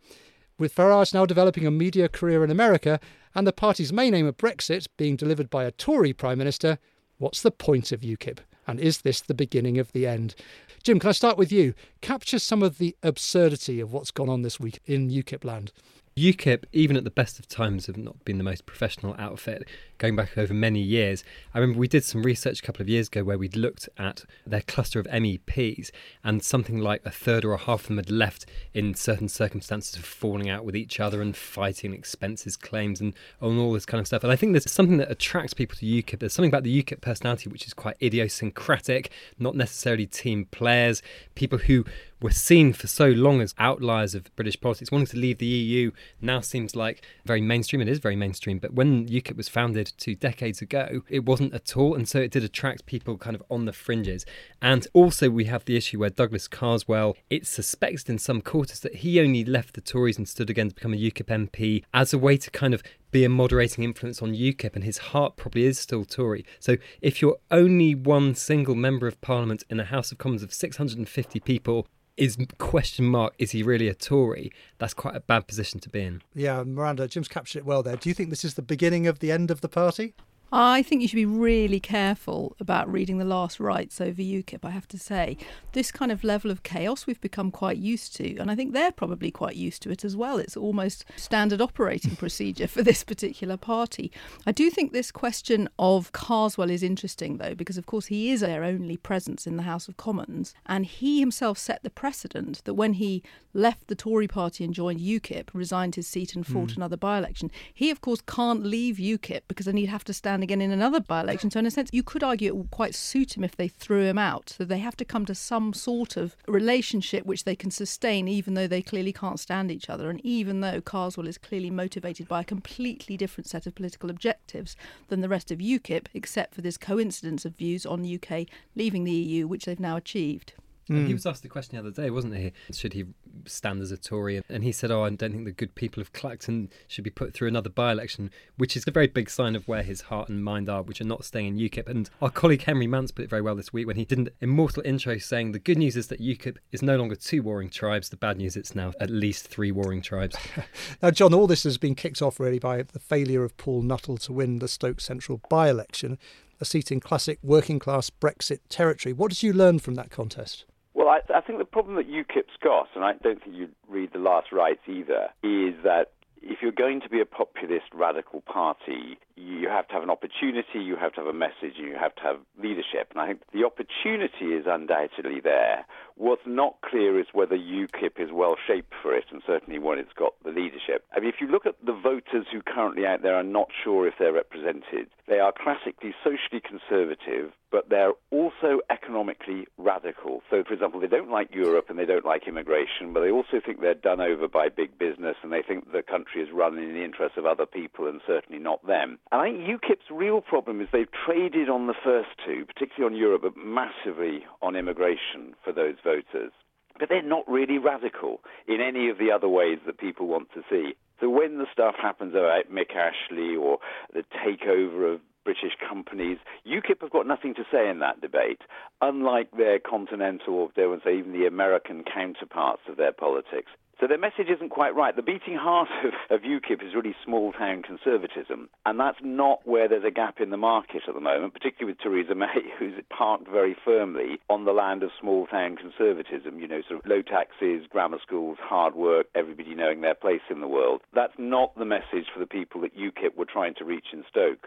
With 0.58 0.74
Farage 0.74 1.12
now 1.12 1.26
developing 1.26 1.66
a 1.66 1.70
media 1.70 2.08
career 2.08 2.42
in 2.42 2.50
America 2.50 3.00
and 3.34 3.46
the 3.46 3.52
party's 3.52 3.92
main 3.92 4.14
aim 4.14 4.26
of 4.26 4.36
Brexit 4.36 4.86
being 4.96 5.16
delivered 5.16 5.50
by 5.50 5.64
a 5.64 5.70
Tory 5.70 6.12
Prime 6.12 6.38
Minister, 6.38 6.78
what's 7.18 7.42
the 7.42 7.50
point 7.50 7.92
of 7.92 8.00
UKIP? 8.00 8.38
And 8.70 8.78
is 8.78 9.00
this 9.00 9.20
the 9.20 9.34
beginning 9.34 9.78
of 9.78 9.90
the 9.90 10.06
end? 10.06 10.36
Jim, 10.84 11.00
can 11.00 11.08
I 11.08 11.12
start 11.12 11.36
with 11.36 11.50
you? 11.50 11.74
Capture 12.02 12.38
some 12.38 12.62
of 12.62 12.78
the 12.78 12.96
absurdity 13.02 13.80
of 13.80 13.92
what's 13.92 14.12
gone 14.12 14.28
on 14.28 14.42
this 14.42 14.60
week 14.60 14.78
in 14.86 15.10
UKIP 15.10 15.44
land. 15.44 15.72
UKIP, 16.16 16.64
even 16.72 16.96
at 16.96 17.02
the 17.02 17.10
best 17.10 17.40
of 17.40 17.48
times, 17.48 17.86
have 17.86 17.96
not 17.96 18.24
been 18.24 18.38
the 18.38 18.44
most 18.44 18.66
professional 18.66 19.16
outfit 19.18 19.66
going 20.00 20.16
back 20.16 20.36
over 20.36 20.52
many 20.52 20.80
years. 20.80 21.22
I 21.54 21.58
remember 21.58 21.78
we 21.78 21.86
did 21.86 22.04
some 22.04 22.22
research 22.22 22.58
a 22.58 22.62
couple 22.62 22.82
of 22.82 22.88
years 22.88 23.06
ago 23.06 23.22
where 23.22 23.38
we'd 23.38 23.54
looked 23.54 23.88
at 23.98 24.24
their 24.44 24.62
cluster 24.62 24.98
of 24.98 25.06
MEPs, 25.06 25.90
and 26.24 26.42
something 26.42 26.78
like 26.78 27.02
a 27.04 27.10
third 27.10 27.44
or 27.44 27.52
a 27.52 27.58
half 27.58 27.82
of 27.82 27.88
them 27.88 27.98
had 27.98 28.10
left 28.10 28.46
in 28.74 28.94
certain 28.94 29.28
circumstances 29.28 29.94
of 29.96 30.04
falling 30.04 30.48
out 30.48 30.64
with 30.64 30.74
each 30.74 30.98
other 30.98 31.20
and 31.22 31.36
fighting 31.36 31.92
expenses 31.92 32.56
claims 32.56 33.00
and 33.00 33.14
all 33.40 33.72
this 33.72 33.86
kind 33.86 34.00
of 34.00 34.06
stuff. 34.06 34.24
And 34.24 34.32
I 34.32 34.36
think 34.36 34.52
there's 34.52 34.70
something 34.70 34.96
that 34.96 35.10
attracts 35.10 35.54
people 35.54 35.76
to 35.76 35.86
UKIP. 35.86 36.18
There's 36.18 36.32
something 36.32 36.50
about 36.50 36.64
the 36.64 36.82
UKIP 36.82 37.02
personality 37.02 37.50
which 37.50 37.66
is 37.66 37.74
quite 37.74 37.96
idiosyncratic, 38.02 39.10
not 39.38 39.54
necessarily 39.54 40.06
team 40.06 40.46
players, 40.46 41.02
people 41.34 41.58
who 41.58 41.84
were 42.22 42.30
seen 42.30 42.72
for 42.72 42.86
so 42.86 43.08
long 43.08 43.40
as 43.40 43.54
outliers 43.58 44.14
of 44.14 44.34
British 44.36 44.60
politics. 44.60 44.90
Wanting 44.90 45.06
to 45.06 45.16
leave 45.16 45.38
the 45.38 45.46
EU 45.46 45.90
now 46.20 46.40
seems 46.40 46.76
like 46.76 47.02
very 47.24 47.40
mainstream. 47.40 47.80
It 47.80 47.88
is 47.88 47.98
very 47.98 48.16
mainstream. 48.16 48.58
But 48.58 48.74
when 48.74 49.06
UKIP 49.08 49.36
was 49.36 49.48
founded 49.48 49.89
two 49.96 50.14
decades 50.14 50.62
ago, 50.62 51.02
it 51.08 51.24
wasn't 51.24 51.54
at 51.54 51.76
all. 51.76 51.94
And 51.94 52.08
so 52.08 52.18
it 52.20 52.30
did 52.30 52.44
attract 52.44 52.86
people 52.86 53.16
kind 53.16 53.34
of 53.34 53.42
on 53.50 53.64
the 53.64 53.72
fringes. 53.72 54.24
And 54.60 54.86
also, 54.92 55.30
we 55.30 55.44
have 55.46 55.64
the 55.64 55.76
issue 55.76 55.98
where 55.98 56.10
Douglas 56.10 56.48
Carswell, 56.48 57.16
it's 57.28 57.48
suspected 57.48 58.08
in 58.08 58.18
some 58.18 58.40
quarters 58.40 58.80
that 58.80 58.96
he 58.96 59.20
only 59.20 59.44
left 59.44 59.74
the 59.74 59.80
Tories 59.80 60.18
and 60.18 60.28
stood 60.28 60.50
again 60.50 60.68
to 60.68 60.74
become 60.74 60.94
a 60.94 60.96
UKIP 60.96 61.48
MP 61.48 61.84
as 61.92 62.12
a 62.12 62.18
way 62.18 62.36
to 62.36 62.50
kind 62.50 62.74
of 62.74 62.82
be 63.10 63.24
a 63.24 63.28
moderating 63.28 63.84
influence 63.84 64.22
on 64.22 64.34
UKIP, 64.34 64.74
and 64.74 64.84
his 64.84 64.98
heart 64.98 65.36
probably 65.36 65.64
is 65.64 65.78
still 65.78 66.04
Tory. 66.04 66.44
So 66.58 66.76
if 67.00 67.20
you're 67.20 67.38
only 67.50 67.94
one 67.94 68.34
single 68.34 68.74
member 68.74 69.06
of 69.06 69.20
Parliament 69.20 69.64
in 69.68 69.80
a 69.80 69.84
House 69.84 70.12
of 70.12 70.18
Commons 70.18 70.42
of 70.42 70.52
650 70.54 71.40
people, 71.40 71.86
is 72.16 72.36
question 72.58 73.04
mark 73.06 73.34
is 73.38 73.52
he 73.52 73.62
really 73.62 73.88
a 73.88 73.94
Tory? 73.94 74.52
That's 74.78 74.94
quite 74.94 75.16
a 75.16 75.20
bad 75.20 75.46
position 75.46 75.80
to 75.80 75.88
be 75.88 76.02
in. 76.02 76.22
Yeah, 76.34 76.62
Miranda, 76.62 77.08
Jim's 77.08 77.28
captured 77.28 77.60
it 77.60 77.64
well 77.64 77.82
there. 77.82 77.96
Do 77.96 78.08
you 78.08 78.14
think 78.14 78.30
this 78.30 78.44
is 78.44 78.54
the 78.54 78.62
beginning 78.62 79.06
of 79.06 79.20
the 79.20 79.32
end 79.32 79.50
of 79.50 79.60
the 79.60 79.68
party? 79.68 80.14
I 80.52 80.82
think 80.82 81.00
you 81.00 81.06
should 81.06 81.14
be 81.14 81.26
really 81.26 81.78
careful 81.78 82.56
about 82.58 82.90
reading 82.90 83.18
the 83.18 83.24
last 83.24 83.60
rites 83.60 84.00
over 84.00 84.20
UKIP, 84.20 84.64
I 84.64 84.70
have 84.70 84.88
to 84.88 84.98
say. 84.98 85.36
This 85.72 85.92
kind 85.92 86.10
of 86.10 86.24
level 86.24 86.50
of 86.50 86.64
chaos 86.64 87.06
we've 87.06 87.20
become 87.20 87.52
quite 87.52 87.76
used 87.76 88.16
to, 88.16 88.36
and 88.36 88.50
I 88.50 88.56
think 88.56 88.72
they're 88.72 88.90
probably 88.90 89.30
quite 89.30 89.54
used 89.54 89.80
to 89.82 89.90
it 89.90 90.04
as 90.04 90.16
well. 90.16 90.38
It's 90.38 90.56
almost 90.56 91.04
standard 91.14 91.60
operating 91.60 92.16
procedure 92.16 92.66
for 92.66 92.82
this 92.82 93.04
particular 93.04 93.56
party. 93.56 94.10
I 94.44 94.50
do 94.50 94.70
think 94.70 94.92
this 94.92 95.12
question 95.12 95.68
of 95.78 96.10
Carswell 96.10 96.70
is 96.70 96.82
interesting, 96.82 97.36
though, 97.36 97.54
because 97.54 97.78
of 97.78 97.86
course 97.86 98.06
he 98.06 98.32
is 98.32 98.40
their 98.40 98.64
only 98.64 98.96
presence 98.96 99.46
in 99.46 99.56
the 99.56 99.62
House 99.62 99.86
of 99.86 99.96
Commons, 99.96 100.52
and 100.66 100.84
he 100.84 101.20
himself 101.20 101.58
set 101.58 101.84
the 101.84 101.90
precedent 101.90 102.64
that 102.64 102.74
when 102.74 102.94
he 102.94 103.22
left 103.54 103.86
the 103.86 103.94
Tory 103.94 104.28
party 104.28 104.64
and 104.64 104.74
joined 104.74 105.00
UKIP, 105.00 105.48
resigned 105.52 105.94
his 105.94 106.06
seat 106.06 106.34
and 106.34 106.46
fought 106.46 106.70
mm. 106.70 106.76
another 106.76 106.96
by 106.96 107.18
election, 107.18 107.50
he, 107.72 107.90
of 107.90 108.00
course, 108.00 108.20
can't 108.20 108.64
leave 108.64 108.96
UKIP 108.96 109.42
because 109.48 109.66
then 109.66 109.76
he'd 109.76 109.86
have 109.86 110.04
to 110.04 110.12
stand 110.12 110.39
again 110.42 110.60
in 110.60 110.70
another 110.70 111.00
by 111.00 111.20
election. 111.20 111.50
So, 111.50 111.60
in 111.60 111.66
a 111.66 111.70
sense, 111.70 111.90
you 111.92 112.02
could 112.02 112.22
argue 112.22 112.48
it 112.48 112.56
would 112.56 112.70
quite 112.70 112.94
suit 112.94 113.36
him 113.36 113.44
if 113.44 113.56
they 113.56 113.68
threw 113.68 114.02
him 114.02 114.18
out. 114.18 114.54
So, 114.56 114.64
they 114.64 114.78
have 114.78 114.96
to 114.96 115.04
come 115.04 115.24
to 115.26 115.34
some 115.34 115.72
sort 115.72 116.16
of 116.16 116.36
relationship 116.46 117.26
which 117.26 117.44
they 117.44 117.56
can 117.56 117.70
sustain, 117.70 118.28
even 118.28 118.54
though 118.54 118.66
they 118.66 118.82
clearly 118.82 119.12
can't 119.12 119.40
stand 119.40 119.70
each 119.70 119.90
other. 119.90 120.10
And 120.10 120.20
even 120.24 120.60
though 120.60 120.80
Carswell 120.80 121.28
is 121.28 121.38
clearly 121.38 121.70
motivated 121.70 122.28
by 122.28 122.40
a 122.40 122.44
completely 122.44 123.16
different 123.16 123.48
set 123.48 123.66
of 123.66 123.74
political 123.74 124.10
objectives 124.10 124.76
than 125.08 125.20
the 125.20 125.28
rest 125.28 125.50
of 125.50 125.58
UKIP, 125.58 126.06
except 126.14 126.54
for 126.54 126.60
this 126.60 126.76
coincidence 126.76 127.44
of 127.44 127.56
views 127.56 127.86
on 127.86 128.04
UK 128.04 128.46
leaving 128.74 129.04
the 129.04 129.12
EU, 129.12 129.46
which 129.46 129.64
they've 129.64 129.80
now 129.80 129.96
achieved. 129.96 130.54
Mm. 130.90 131.06
He 131.06 131.12
was 131.12 131.24
asked 131.24 131.42
the 131.42 131.48
question 131.48 131.76
the 131.76 131.88
other 131.88 132.02
day, 132.02 132.10
wasn't 132.10 132.36
he? 132.36 132.52
Should 132.72 132.94
he 132.94 133.06
stand 133.46 133.80
as 133.80 133.90
a 133.90 133.96
Tory? 133.96 134.42
And 134.48 134.64
he 134.64 134.72
said, 134.72 134.90
"Oh, 134.90 135.04
I 135.04 135.10
don't 135.10 135.32
think 135.32 135.44
the 135.44 135.52
good 135.52 135.74
people 135.74 136.00
of 136.00 136.12
Clacton 136.12 136.70
should 136.88 137.04
be 137.04 137.10
put 137.10 137.34
through 137.34 137.48
another 137.48 137.70
by-election," 137.70 138.30
which 138.56 138.76
is 138.76 138.84
a 138.86 138.90
very 138.90 139.06
big 139.06 139.30
sign 139.30 139.54
of 139.56 139.66
where 139.68 139.82
his 139.82 140.02
heart 140.02 140.28
and 140.28 140.42
mind 140.44 140.68
are, 140.68 140.82
which 140.82 141.00
are 141.00 141.04
not 141.04 141.24
staying 141.24 141.46
in 141.46 141.56
UKIP. 141.56 141.88
And 141.88 142.10
our 142.20 142.30
colleague 142.30 142.62
Henry 142.62 142.86
Mance 142.86 143.10
put 143.10 143.24
it 143.24 143.30
very 143.30 143.42
well 143.42 143.54
this 143.54 143.72
week 143.72 143.86
when 143.86 143.96
he 143.96 144.04
did 144.04 144.18
an 144.18 144.28
immortal 144.40 144.82
intro 144.84 145.18
saying, 145.18 145.52
"The 145.52 145.58
good 145.58 145.78
news 145.78 145.96
is 145.96 146.08
that 146.08 146.20
UKIP 146.20 146.58
is 146.72 146.82
no 146.82 146.96
longer 146.96 147.16
two 147.16 147.42
warring 147.42 147.70
tribes. 147.70 148.08
The 148.08 148.16
bad 148.16 148.38
news 148.38 148.56
it's 148.56 148.74
now 148.74 148.92
at 149.00 149.10
least 149.10 149.48
three 149.48 149.70
warring 149.70 150.02
tribes." 150.02 150.36
now, 151.02 151.10
John, 151.10 151.34
all 151.34 151.46
this 151.46 151.64
has 151.64 151.78
been 151.78 151.94
kicked 151.94 152.22
off 152.22 152.40
really 152.40 152.58
by 152.58 152.82
the 152.82 152.98
failure 152.98 153.44
of 153.44 153.56
Paul 153.56 153.82
Nuttall 153.82 154.18
to 154.18 154.32
win 154.32 154.58
the 154.58 154.68
Stoke 154.68 155.00
Central 155.00 155.40
by-election, 155.48 156.18
a 156.60 156.64
seat 156.64 156.92
in 156.92 157.00
classic 157.00 157.38
working-class 157.42 158.10
Brexit 158.10 158.60
territory. 158.68 159.12
What 159.12 159.30
did 159.30 159.42
you 159.42 159.52
learn 159.52 159.78
from 159.78 159.94
that 159.94 160.10
contest? 160.10 160.64
Well, 160.94 161.08
I, 161.08 161.20
I 161.34 161.40
think 161.40 161.58
the 161.58 161.64
problem 161.64 161.96
that 161.96 162.08
UKIP's 162.08 162.56
got, 162.62 162.88
and 162.94 163.04
I 163.04 163.12
don't 163.22 163.42
think 163.42 163.56
you'd 163.56 163.74
read 163.88 164.10
the 164.12 164.18
last 164.18 164.52
rites 164.52 164.80
either, 164.88 165.28
is 165.42 165.74
that 165.84 166.12
if 166.42 166.58
you're 166.62 166.72
going 166.72 167.00
to 167.02 167.08
be 167.08 167.20
a 167.20 167.26
populist 167.26 167.86
radical 167.94 168.40
party, 168.40 169.18
you 169.40 169.68
have 169.68 169.88
to 169.88 169.94
have 169.94 170.02
an 170.02 170.10
opportunity, 170.10 170.80
you 170.80 170.96
have 170.96 171.12
to 171.14 171.20
have 171.20 171.26
a 171.26 171.32
message, 171.32 171.78
and 171.78 171.88
you 171.88 171.96
have 171.98 172.14
to 172.16 172.22
have 172.22 172.36
leadership. 172.58 173.08
And 173.10 173.20
I 173.20 173.26
think 173.28 173.42
the 173.52 173.64
opportunity 173.64 174.54
is 174.54 174.66
undoubtedly 174.66 175.40
there. 175.40 175.86
What's 176.16 176.46
not 176.46 176.76
clear 176.82 177.18
is 177.18 177.26
whether 177.32 177.56
UKIP 177.56 178.18
is 178.18 178.30
well 178.32 178.56
shaped 178.66 178.92
for 179.02 179.14
it, 179.14 179.24
and 179.30 179.42
certainly 179.46 179.78
when 179.78 179.98
it's 179.98 180.12
got 180.12 180.34
the 180.44 180.50
leadership. 180.50 181.04
I 181.14 181.20
mean, 181.20 181.28
if 181.28 181.40
you 181.40 181.48
look 181.48 181.66
at 181.66 181.76
the 181.84 181.92
voters 181.92 182.46
who 182.52 182.60
currently 182.62 183.06
out 183.06 183.22
there 183.22 183.34
are 183.34 183.42
not 183.42 183.68
sure 183.82 184.06
if 184.06 184.14
they're 184.18 184.32
represented, 184.32 185.08
they 185.26 185.38
are 185.38 185.52
classically 185.52 186.12
socially 186.24 186.60
conservative, 186.60 187.52
but 187.70 187.88
they're 187.88 188.12
also 188.30 188.80
economically 188.90 189.66
radical. 189.78 190.42
So, 190.50 190.64
for 190.64 190.74
example, 190.74 191.00
they 191.00 191.06
don't 191.06 191.30
like 191.30 191.54
Europe 191.54 191.86
and 191.88 191.98
they 191.98 192.04
don't 192.04 192.24
like 192.24 192.48
immigration, 192.48 193.12
but 193.12 193.20
they 193.20 193.30
also 193.30 193.60
think 193.64 193.80
they're 193.80 193.94
done 193.94 194.20
over 194.20 194.48
by 194.48 194.68
big 194.68 194.98
business 194.98 195.36
and 195.42 195.52
they 195.52 195.62
think 195.62 195.92
the 195.92 196.02
country 196.02 196.42
is 196.42 196.48
run 196.52 196.76
in 196.78 196.92
the 196.92 197.04
interests 197.04 197.38
of 197.38 197.46
other 197.46 197.64
people 197.64 198.08
and 198.08 198.20
certainly 198.26 198.60
not 198.60 198.84
them. 198.86 199.18
And 199.32 199.40
I 199.40 199.44
think 199.44 199.60
UKIP's 199.60 200.10
real 200.10 200.40
problem 200.40 200.80
is 200.80 200.88
they've 200.92 201.06
traded 201.24 201.68
on 201.68 201.86
the 201.86 201.94
first 202.04 202.30
two, 202.44 202.64
particularly 202.64 203.14
on 203.14 203.20
Europe, 203.20 203.42
but 203.42 203.56
massively 203.56 204.44
on 204.60 204.74
immigration 204.74 205.54
for 205.64 205.72
those 205.72 205.94
voters. 206.02 206.52
But 206.98 207.08
they're 207.08 207.22
not 207.22 207.48
really 207.48 207.78
radical 207.78 208.40
in 208.66 208.80
any 208.80 209.08
of 209.08 209.18
the 209.18 209.30
other 209.30 209.48
ways 209.48 209.78
that 209.86 209.98
people 209.98 210.26
want 210.26 210.52
to 210.54 210.62
see. 210.68 210.94
So 211.20 211.30
when 211.30 211.58
the 211.58 211.66
stuff 211.72 211.94
happens 212.00 212.34
about 212.34 212.72
Mick 212.72 212.96
Ashley 212.96 213.54
or 213.54 213.78
the 214.12 214.24
takeover 214.44 215.14
of 215.14 215.20
British 215.44 215.72
companies. 215.88 216.38
UKIP 216.66 217.00
have 217.00 217.10
got 217.10 217.26
nothing 217.26 217.54
to 217.54 217.64
say 217.72 217.88
in 217.88 218.00
that 218.00 218.20
debate, 218.20 218.60
unlike 219.00 219.50
their 219.52 219.78
continental, 219.78 220.54
or 220.54 220.68
dare 220.74 220.94
say 221.02 221.18
even 221.18 221.32
the 221.32 221.46
American 221.46 222.04
counterparts 222.04 222.82
of 222.88 222.96
their 222.96 223.12
politics. 223.12 223.72
So 224.00 224.06
their 224.06 224.16
message 224.16 224.48
isn't 224.48 224.70
quite 224.70 224.94
right. 224.94 225.14
The 225.14 225.20
beating 225.20 225.56
heart 225.56 225.88
of, 226.04 226.14
of 226.34 226.40
UKIP 226.40 226.82
is 226.82 226.94
really 226.94 227.14
small 227.22 227.52
town 227.52 227.82
conservatism, 227.82 228.70
and 228.86 228.98
that's 228.98 229.18
not 229.22 229.60
where 229.66 229.88
there's 229.88 230.04
a 230.04 230.10
gap 230.10 230.40
in 230.40 230.48
the 230.48 230.56
market 230.56 231.02
at 231.06 231.12
the 231.12 231.20
moment, 231.20 231.52
particularly 231.52 231.92
with 231.92 232.02
Theresa 232.02 232.34
May, 232.34 232.46
who's 232.78 232.94
parked 233.10 233.46
very 233.46 233.76
firmly 233.84 234.40
on 234.48 234.64
the 234.64 234.72
land 234.72 235.02
of 235.02 235.10
small 235.20 235.46
town 235.46 235.76
conservatism, 235.76 236.58
you 236.58 236.66
know, 236.66 236.80
sort 236.88 237.04
of 237.04 237.10
low 237.10 237.20
taxes, 237.20 237.86
grammar 237.90 238.18
schools, 238.22 238.56
hard 238.58 238.94
work, 238.94 239.26
everybody 239.34 239.74
knowing 239.74 240.00
their 240.00 240.14
place 240.14 240.40
in 240.48 240.62
the 240.62 240.68
world. 240.68 241.02
That's 241.14 241.34
not 241.36 241.76
the 241.76 241.84
message 241.84 242.26
for 242.32 242.40
the 242.40 242.46
people 242.46 242.80
that 242.80 242.96
UKIP 242.96 243.36
were 243.36 243.44
trying 243.44 243.74
to 243.74 243.84
reach 243.84 244.06
in 244.14 244.24
Stoke. 244.30 244.66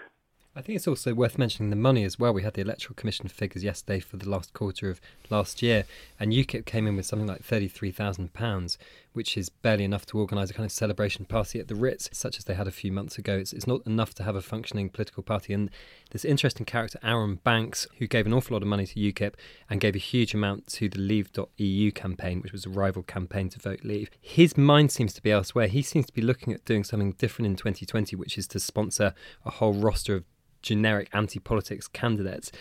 I 0.55 0.61
think 0.61 0.75
it's 0.75 0.87
also 0.87 1.15
worth 1.15 1.39
mentioning 1.39 1.71
the 1.71 1.75
money 1.75 2.03
as 2.03 2.19
well. 2.19 2.31
We 2.31 2.43
had 2.43 2.53
the 2.53 2.61
Electoral 2.61 2.93
Commission 2.93 3.27
figures 3.27 3.63
yesterday 3.63 3.99
for 3.99 4.17
the 4.17 4.29
last 4.29 4.53
quarter 4.53 4.91
of 4.91 5.01
last 5.31 5.63
year, 5.63 5.85
and 6.19 6.31
UKIP 6.31 6.65
came 6.65 6.85
in 6.85 6.95
with 6.95 7.07
something 7.07 7.27
like 7.27 7.41
£33,000, 7.41 8.77
which 9.13 9.37
is 9.37 9.49
barely 9.49 9.83
enough 9.83 10.05
to 10.07 10.19
organise 10.19 10.49
a 10.49 10.53
kind 10.53 10.65
of 10.65 10.71
celebration 10.71 11.25
party 11.25 11.59
at 11.59 11.67
the 11.67 11.75
Ritz, 11.75 12.09
such 12.11 12.37
as 12.37 12.45
they 12.45 12.53
had 12.53 12.67
a 12.67 12.71
few 12.71 12.91
months 12.91 13.17
ago. 13.17 13.35
It's, 13.37 13.53
it's 13.53 13.67
not 13.67 13.85
enough 13.85 14.13
to 14.15 14.23
have 14.23 14.35
a 14.35 14.41
functioning 14.41 14.89
political 14.89 15.23
party. 15.23 15.53
And 15.53 15.69
this 16.11 16.25
interesting 16.25 16.65
character, 16.65 16.99
Arron 17.03 17.35
Banks, 17.35 17.87
who 17.99 18.07
gave 18.07 18.25
an 18.25 18.33
awful 18.33 18.55
lot 18.55 18.61
of 18.61 18.67
money 18.67 18.85
to 18.85 18.95
UKIP 18.95 19.35
and 19.69 19.79
gave 19.79 19.95
a 19.95 19.99
huge 19.99 20.33
amount 20.33 20.67
to 20.67 20.89
the 20.89 20.99
Leave.eu 20.99 21.91
campaign, 21.91 22.41
which 22.41 22.51
was 22.51 22.65
a 22.65 22.69
rival 22.69 23.03
campaign 23.03 23.49
to 23.49 23.59
vote 23.59 23.81
Leave, 23.83 24.09
his 24.19 24.57
mind 24.57 24.91
seems 24.91 25.13
to 25.13 25.21
be 25.21 25.31
elsewhere. 25.31 25.67
He 25.67 25.81
seems 25.81 26.05
to 26.07 26.13
be 26.13 26.21
looking 26.21 26.53
at 26.53 26.65
doing 26.65 26.83
something 26.83 27.13
different 27.13 27.47
in 27.47 27.55
2020, 27.55 28.15
which 28.15 28.37
is 28.37 28.47
to 28.47 28.59
sponsor 28.59 29.13
a 29.45 29.51
whole 29.51 29.73
roster 29.73 30.15
of 30.15 30.23
generic 30.63 31.09
anti 31.13 31.39
politics 31.39 31.87
candidates. 31.87 32.51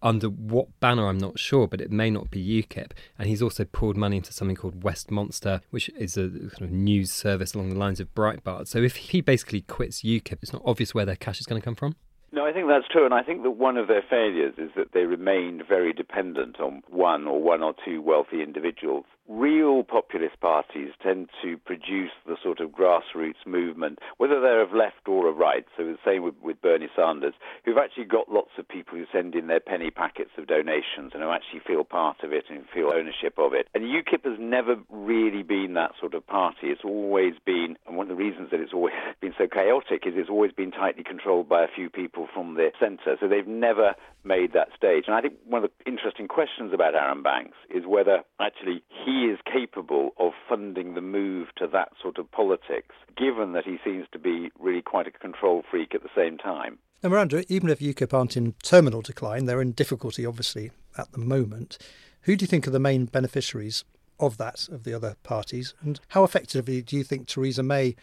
Under 0.00 0.28
what 0.28 0.68
banner, 0.80 1.08
I'm 1.08 1.18
not 1.18 1.38
sure, 1.38 1.66
but 1.66 1.80
it 1.80 1.90
may 1.90 2.10
not 2.10 2.30
be 2.30 2.62
UKIP. 2.62 2.92
And 3.18 3.28
he's 3.28 3.42
also 3.42 3.64
poured 3.64 3.96
money 3.96 4.16
into 4.16 4.32
something 4.32 4.56
called 4.56 4.80
Westmonster, 4.80 5.60
which 5.70 5.88
is 5.90 6.16
a 6.16 6.28
kind 6.28 6.62
of 6.62 6.70
news 6.70 7.10
service 7.10 7.54
along 7.54 7.70
the 7.70 7.78
lines 7.78 7.98
of 7.98 8.14
Breitbart. 8.14 8.68
So 8.68 8.78
if 8.78 8.96
he 8.96 9.20
basically 9.20 9.62
quits 9.62 10.02
UKIP, 10.02 10.38
it's 10.42 10.52
not 10.52 10.62
obvious 10.64 10.94
where 10.94 11.04
their 11.04 11.16
cash 11.16 11.40
is 11.40 11.46
going 11.46 11.60
to 11.60 11.64
come 11.64 11.74
from. 11.74 11.96
No, 12.30 12.44
I 12.44 12.52
think 12.52 12.68
that's 12.68 12.86
true, 12.88 13.06
and 13.06 13.14
I 13.14 13.22
think 13.22 13.42
that 13.42 13.52
one 13.52 13.78
of 13.78 13.88
their 13.88 14.04
failures 14.08 14.54
is 14.58 14.70
that 14.76 14.92
they 14.92 15.04
remained 15.04 15.62
very 15.66 15.94
dependent 15.94 16.60
on 16.60 16.82
one 16.88 17.26
or 17.26 17.42
one 17.42 17.62
or 17.62 17.74
two 17.84 18.02
wealthy 18.02 18.42
individuals 18.42 19.06
real 19.28 19.84
populist 19.84 20.40
parties 20.40 20.90
tend 21.02 21.28
to 21.42 21.58
produce 21.58 22.10
the 22.26 22.36
sort 22.42 22.60
of 22.60 22.70
grassroots 22.70 23.46
movement, 23.46 23.98
whether 24.16 24.40
they're 24.40 24.62
of 24.62 24.72
left 24.72 25.06
or 25.06 25.28
of 25.28 25.36
right. 25.36 25.66
So 25.76 25.84
the 25.84 25.98
same 26.04 26.22
with, 26.22 26.34
with 26.42 26.60
Bernie 26.62 26.88
Sanders, 26.96 27.34
who've 27.64 27.78
actually 27.78 28.06
got 28.06 28.30
lots 28.30 28.50
of 28.58 28.66
people 28.66 28.96
who 28.96 29.04
send 29.12 29.34
in 29.34 29.46
their 29.46 29.60
penny 29.60 29.90
packets 29.90 30.30
of 30.38 30.46
donations 30.46 31.12
and 31.12 31.22
who 31.22 31.30
actually 31.30 31.60
feel 31.66 31.84
part 31.84 32.22
of 32.22 32.32
it 32.32 32.44
and 32.48 32.64
feel 32.72 32.90
ownership 32.92 33.34
of 33.38 33.52
it. 33.52 33.68
And 33.74 33.84
UKIP 33.84 34.24
has 34.24 34.38
never 34.40 34.76
really 34.88 35.42
been 35.42 35.74
that 35.74 35.92
sort 36.00 36.14
of 36.14 36.26
party. 36.26 36.68
It's 36.68 36.84
always 36.84 37.34
been, 37.44 37.76
and 37.86 37.96
one 37.96 38.10
of 38.10 38.16
the 38.16 38.22
reasons 38.22 38.50
that 38.50 38.60
it's 38.60 38.72
always 38.72 38.94
been 39.20 39.34
so 39.36 39.46
chaotic 39.46 40.06
is 40.06 40.14
it's 40.16 40.30
always 40.30 40.52
been 40.52 40.70
tightly 40.70 41.04
controlled 41.04 41.48
by 41.48 41.62
a 41.62 41.68
few 41.68 41.90
people 41.90 42.28
from 42.32 42.54
the 42.54 42.70
centre. 42.80 43.16
So 43.20 43.28
they've 43.28 43.46
never 43.46 43.94
made 44.24 44.52
that 44.54 44.68
stage. 44.76 45.04
And 45.06 45.14
I 45.14 45.20
think 45.20 45.34
one 45.46 45.64
of 45.64 45.70
the 45.70 45.90
interesting 45.90 46.28
questions 46.28 46.72
about 46.72 46.94
Arron 46.94 47.22
Banks 47.22 47.56
is 47.68 47.84
whether 47.86 48.22
actually 48.40 48.82
he 49.04 49.17
is 49.24 49.38
capable 49.50 50.10
of 50.18 50.32
funding 50.48 50.94
the 50.94 51.00
move 51.00 51.48
to 51.56 51.66
that 51.68 51.90
sort 52.00 52.18
of 52.18 52.30
politics, 52.30 52.94
given 53.16 53.52
that 53.52 53.64
he 53.64 53.78
seems 53.84 54.06
to 54.12 54.18
be 54.18 54.50
really 54.58 54.82
quite 54.82 55.06
a 55.06 55.10
control 55.10 55.62
freak 55.70 55.94
at 55.94 56.02
the 56.02 56.08
same 56.16 56.38
time. 56.38 56.78
Now, 57.02 57.10
Miranda, 57.10 57.44
even 57.52 57.70
if 57.70 57.78
UKIP 57.78 58.12
aren't 58.12 58.36
in 58.36 58.54
terminal 58.62 59.02
decline, 59.02 59.44
they're 59.44 59.60
in 59.60 59.72
difficulty, 59.72 60.26
obviously, 60.26 60.72
at 60.96 61.12
the 61.12 61.18
moment. 61.18 61.78
Who 62.22 62.34
do 62.34 62.42
you 62.42 62.48
think 62.48 62.66
are 62.66 62.72
the 62.72 62.80
main 62.80 63.04
beneficiaries 63.04 63.84
of 64.18 64.36
that, 64.38 64.68
of 64.68 64.82
the 64.82 64.94
other 64.94 65.16
parties? 65.22 65.74
And 65.80 66.00
how 66.08 66.24
effectively 66.24 66.82
do 66.82 66.96
you 66.96 67.04
think 67.04 67.28
Theresa 67.28 67.62
May 67.62 67.94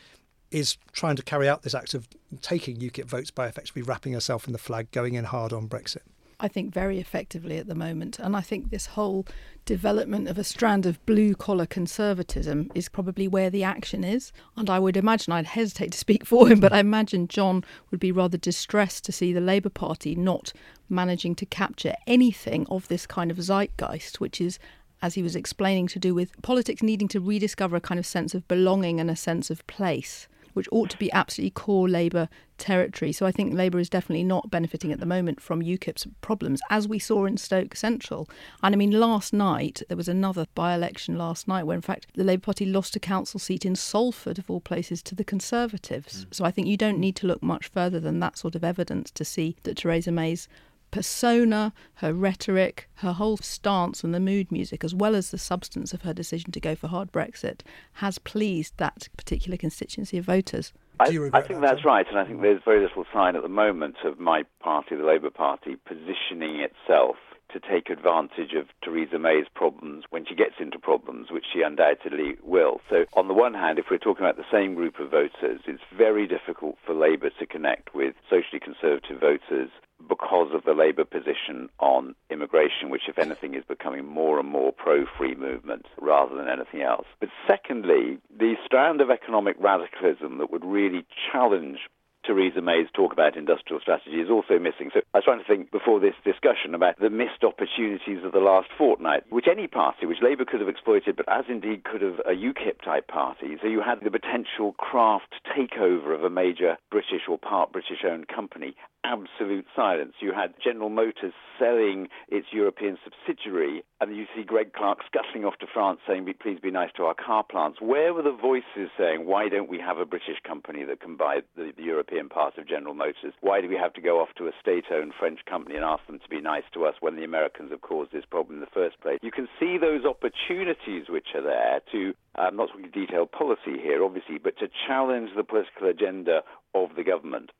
is 0.49 0.77
trying 0.93 1.17
to 1.17 1.23
carry 1.23 1.49
out 1.49 1.63
this 1.63 1.75
act 1.75 1.93
of 1.93 2.07
taking 2.41 2.77
UKIP 2.77 3.05
votes 3.05 3.31
by 3.31 3.47
effectively 3.47 3.81
wrapping 3.81 4.13
herself 4.13 4.47
in 4.47 4.53
the 4.53 4.59
flag, 4.59 4.89
going 4.91 5.15
in 5.15 5.25
hard 5.25 5.51
on 5.51 5.67
Brexit? 5.67 6.03
I 6.39 6.47
think 6.47 6.73
very 6.73 6.99
effectively 6.99 7.57
at 7.57 7.67
the 7.67 7.75
moment. 7.75 8.19
And 8.19 8.35
I 8.35 8.41
think 8.41 8.69
this 8.69 8.87
whole 8.87 9.25
development 9.65 10.27
of 10.27 10.37
a 10.37 10.43
strand 10.43 10.85
of 10.85 11.03
blue 11.05 11.33
collar 11.35 11.65
conservatism 11.65 12.71
is 12.75 12.89
probably 12.89 13.27
where 13.27 13.49
the 13.49 13.63
action 13.63 14.03
is. 14.03 14.31
And 14.55 14.69
I 14.69 14.79
would 14.79 14.97
imagine, 14.97 15.33
I'd 15.33 15.45
hesitate 15.45 15.93
to 15.93 15.97
speak 15.97 16.25
for 16.25 16.47
him, 16.47 16.59
but 16.59 16.73
I 16.73 16.79
imagine 16.79 17.27
John 17.27 17.63
would 17.89 17.99
be 17.99 18.11
rather 18.11 18.37
distressed 18.37 19.05
to 19.05 19.11
see 19.11 19.33
the 19.33 19.41
Labour 19.41 19.69
Party 19.69 20.15
not 20.15 20.51
managing 20.89 21.35
to 21.35 21.45
capture 21.45 21.95
anything 22.05 22.67
of 22.69 22.87
this 22.87 23.05
kind 23.07 23.31
of 23.31 23.37
zeitgeist, 23.37 24.19
which 24.19 24.41
is 24.41 24.59
as 25.01 25.13
he 25.13 25.21
was 25.21 25.35
explaining, 25.35 25.87
to 25.87 25.99
do 25.99 26.15
with 26.15 26.41
politics 26.41 26.81
needing 26.81 27.07
to 27.09 27.19
rediscover 27.19 27.75
a 27.75 27.81
kind 27.81 27.99
of 27.99 28.05
sense 28.05 28.33
of 28.33 28.47
belonging 28.47 28.99
and 28.99 29.11
a 29.11 29.15
sense 29.15 29.51
of 29.51 29.65
place 29.67 30.27
which 30.55 30.67
ought 30.71 30.89
to 30.89 30.97
be 30.97 31.11
absolutely 31.11 31.51
core 31.51 31.87
Labour 31.87 32.27
territory. 32.57 33.11
So 33.11 33.25
I 33.25 33.31
think 33.31 33.53
Labour 33.53 33.79
is 33.79 33.89
definitely 33.89 34.23
not 34.23 34.49
benefiting 34.49 34.91
at 34.91 34.99
the 34.99 35.05
moment 35.05 35.41
from 35.41 35.61
UKIP's 35.61 36.07
problems, 36.21 36.61
as 36.69 36.87
we 36.87 36.97
saw 36.97 37.25
in 37.25 37.37
Stoke 37.37 37.75
Central. 37.75 38.29
And 38.63 38.73
I 38.73 38.77
mean, 38.77 38.91
last 38.91 39.33
night, 39.33 39.81
there 39.87 39.97
was 39.97 40.07
another 40.07 40.47
by 40.55 40.73
election 40.73 41.17
last 41.17 41.47
night 41.47 41.63
where, 41.63 41.75
in 41.75 41.81
fact, 41.81 42.07
the 42.15 42.23
Labour 42.23 42.45
Party 42.45 42.65
lost 42.65 42.95
a 42.95 42.99
council 42.99 43.39
seat 43.39 43.65
in 43.65 43.75
Salford, 43.75 44.39
of 44.39 44.49
all 44.49 44.61
places, 44.61 45.03
to 45.03 45.15
the 45.15 45.23
Conservatives. 45.23 46.25
Mm. 46.25 46.33
So 46.33 46.45
I 46.45 46.51
think 46.51 46.67
you 46.67 46.77
don't 46.77 46.99
need 46.99 47.15
to 47.17 47.27
look 47.27 47.43
much 47.43 47.67
further 47.67 47.99
than 47.99 48.19
that 48.21 48.37
sort 48.37 48.55
of 48.55 48.63
evidence 48.63 49.11
to 49.11 49.25
see 49.25 49.57
that 49.63 49.77
Theresa 49.77 50.11
May's 50.11 50.47
persona, 50.95 51.73
her 51.95 52.13
rhetoric, 52.13 52.87
her 52.99 53.11
whole 53.11 53.35
stance 53.35 54.01
and 54.01 54.13
the 54.13 54.19
mood 54.19 54.49
music, 54.49 54.81
as 54.81 54.95
well 54.95 55.13
as 55.13 55.29
the 55.29 55.37
substance 55.37 55.93
of 55.93 56.03
her 56.03 56.13
decision 56.13 56.53
to 56.53 56.59
go 56.61 56.73
for 56.73 56.87
hard 56.87 57.11
Brexit, 57.11 57.63
has 57.95 58.17
pleased 58.17 58.77
that 58.77 59.09
particular 59.17 59.57
constituency 59.57 60.17
of 60.17 60.23
voters. 60.23 60.71
I, 61.01 61.19
I, 61.33 61.41
think 61.41 61.59
that's 61.59 61.83
right, 61.83 62.07
and 62.07 62.17
I 62.17 62.23
think 62.23 62.41
there's 62.41 62.61
very 62.63 62.79
little 62.79 63.03
sign 63.13 63.35
at 63.35 63.41
the 63.41 63.49
moment 63.49 63.97
of 64.05 64.21
my 64.21 64.43
party, 64.61 64.95
the 64.95 65.03
Labour 65.03 65.31
Party, 65.31 65.75
positioning 65.85 66.61
itself 66.61 67.17
to 67.51 67.59
take 67.59 67.89
advantage 67.89 68.53
of 68.53 68.67
Theresa 68.81 69.19
May's 69.19 69.47
problems 69.53 70.05
when 70.11 70.25
she 70.25 70.33
gets 70.33 70.55
into 70.59 70.79
problems, 70.79 71.27
which 71.29 71.45
she 71.53 71.61
undoubtedly 71.61 72.37
will. 72.41 72.79
So, 72.89 73.03
on 73.15 73.27
the 73.27 73.33
one 73.33 73.53
hand, 73.53 73.79
if 73.79 73.85
we're 73.91 73.97
talking 73.97 74.25
about 74.25 74.37
the 74.37 74.49
same 74.49 74.75
group 74.75 74.99
of 74.99 75.11
voters, 75.11 75.59
it's 75.67 75.83
very 75.95 76.25
difficult 76.25 76.77
for 76.85 76.93
Labour 76.93 77.31
to 77.37 77.45
connect 77.45 77.93
with 77.93 78.15
socially 78.29 78.61
conservative 78.61 79.19
voters 79.19 79.69
because 80.07 80.53
of 80.53 80.63
the 80.63 80.73
Labour 80.73 81.05
position 81.05 81.69
on 81.79 82.15
immigration, 82.29 82.89
which, 82.89 83.07
if 83.07 83.17
anything, 83.17 83.53
is 83.55 83.63
becoming 83.67 84.05
more 84.05 84.39
and 84.39 84.49
more 84.49 84.71
pro 84.71 85.05
free 85.17 85.35
movement 85.35 85.85
rather 85.99 86.35
than 86.35 86.47
anything 86.47 86.81
else. 86.81 87.07
But 87.19 87.29
secondly, 87.47 88.19
the 88.37 88.55
strand 88.65 89.01
of 89.01 89.09
economic 89.09 89.55
radicalism 89.59 90.37
that 90.39 90.51
would 90.51 90.65
really 90.65 91.05
challenge 91.31 91.79
Theresa 92.25 92.61
May's 92.61 92.87
talk 92.93 93.13
about 93.13 93.37
industrial 93.37 93.79
strategy 93.79 94.17
is 94.17 94.29
also 94.29 94.57
missing. 94.57 94.89
So 94.93 95.01
I 95.13 95.19
was 95.19 95.25
trying 95.25 95.39
to 95.39 95.45
think 95.45 95.71
before 95.71 95.99
this 95.99 96.15
discussion 96.23 96.73
about 96.73 96.99
the 96.99 97.09
missed 97.09 97.43
opportunities 97.43 98.23
of 98.25 98.31
the 98.31 98.39
last 98.39 98.69
fortnight, 98.77 99.23
which 99.29 99.45
any 99.49 99.67
party, 99.67 100.05
which 100.05 100.21
Labour 100.21 100.45
could 100.45 100.59
have 100.59 100.69
exploited, 100.69 101.15
but 101.15 101.29
as 101.29 101.45
indeed 101.47 101.83
could 101.83 102.01
have 102.01 102.19
a 102.25 102.33
UKIP 102.33 102.81
type 102.83 103.07
party. 103.07 103.57
So 103.61 103.67
you 103.67 103.81
had 103.81 104.01
the 104.01 104.11
potential 104.11 104.73
Kraft 104.73 105.35
takeover 105.55 106.15
of 106.15 106.23
a 106.23 106.29
major 106.29 106.77
British 106.89 107.29
or 107.29 107.37
part 107.37 107.71
British 107.71 108.03
owned 108.03 108.27
company 108.27 108.75
absolute 109.05 109.65
silence. 109.75 110.13
You 110.19 110.33
had 110.33 110.53
General 110.61 110.89
Motors 110.89 111.33
selling 111.59 112.07
its 112.27 112.47
European 112.51 112.97
subsidiary, 113.03 113.83
and 114.01 114.15
you 114.15 114.25
see 114.35 114.43
Greg 114.43 114.73
Clark 114.73 114.99
scuttling 115.05 115.45
off 115.45 115.57
to 115.59 115.67
France 115.71 115.99
saying, 116.07 116.25
please 116.41 116.59
be 116.59 116.71
nice 116.71 116.89
to 116.97 117.03
our 117.03 117.13
car 117.13 117.43
plants. 117.43 117.79
Where 117.79 118.13
were 118.13 118.23
the 118.23 118.31
voices 118.35 118.89
saying, 118.97 119.25
why 119.25 119.47
don't 119.47 119.69
we 119.69 119.79
have 119.79 119.97
a 119.97 120.05
British 120.05 120.41
company 120.45 120.83
that 120.85 120.99
can 120.99 121.15
buy 121.15 121.41
the, 121.55 121.71
the 121.77 121.83
European 121.83 122.29
part 122.29 122.57
of 122.57 122.67
General 122.67 122.93
Motors? 122.93 123.33
Why 123.41 123.61
do 123.61 123.69
we 123.69 123.75
have 123.75 123.93
to 123.93 124.01
go 124.01 124.19
off 124.19 124.29
to 124.37 124.47
a 124.47 124.51
state 124.59 124.85
owned 124.91 125.13
French 125.17 125.39
company 125.45 125.75
and 125.75 125.85
ask 125.85 126.05
them 126.07 126.19
to 126.19 126.29
be 126.29 126.41
nice 126.41 126.65
to 126.73 126.85
us 126.85 126.95
when 126.99 127.15
the 127.15 127.23
Americans 127.23 127.71
have 127.71 127.81
caused 127.81 128.11
this 128.11 128.25
problem 128.25 128.55
in 128.55 128.61
the 128.61 128.73
first 128.73 128.99
place? 129.01 129.19
You 129.21 129.31
can 129.31 129.47
see 129.59 129.77
those 129.77 130.03
opportunities 130.03 131.09
which 131.09 131.27
are 131.35 131.43
there 131.43 131.79
to, 131.91 132.13
I'm 132.35 132.47
um, 132.47 132.55
not 132.57 132.69
talking 132.69 132.89
detailed 132.91 133.31
policy 133.31 133.77
here, 133.81 134.03
obviously, 134.03 134.39
but 134.39 134.57
to 134.59 134.67
challenge 134.87 135.29
the 135.35 135.43
political 135.43 135.87
agenda 135.87 136.41
of 136.73 136.95
the 136.95 137.03
government. 137.03 137.51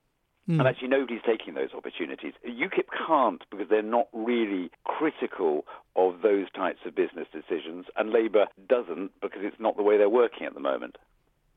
Mm. 0.49 0.60
And 0.60 0.67
actually, 0.67 0.89
nobody's 0.89 1.21
taking 1.25 1.55
those 1.55 1.73
opportunities. 1.75 2.34
UKIP 2.47 2.86
can't 3.08 3.43
because 3.49 3.67
they're 3.67 3.81
not 3.81 4.08
really 4.13 4.69
critical 4.84 5.65
of 5.95 6.21
those 6.21 6.51
types 6.51 6.79
of 6.86 6.93
business 6.93 7.27
decisions, 7.31 7.86
and 7.95 8.12
Labour 8.12 8.45
doesn't 8.69 9.12
because 9.21 9.41
it's 9.41 9.60
not 9.60 9.75
the 9.75 9.84
way 9.84 9.97
they're 9.97 10.10
working 10.10 10.45
at 10.45 10.53
the 10.53 10.60
moment. 10.60 10.97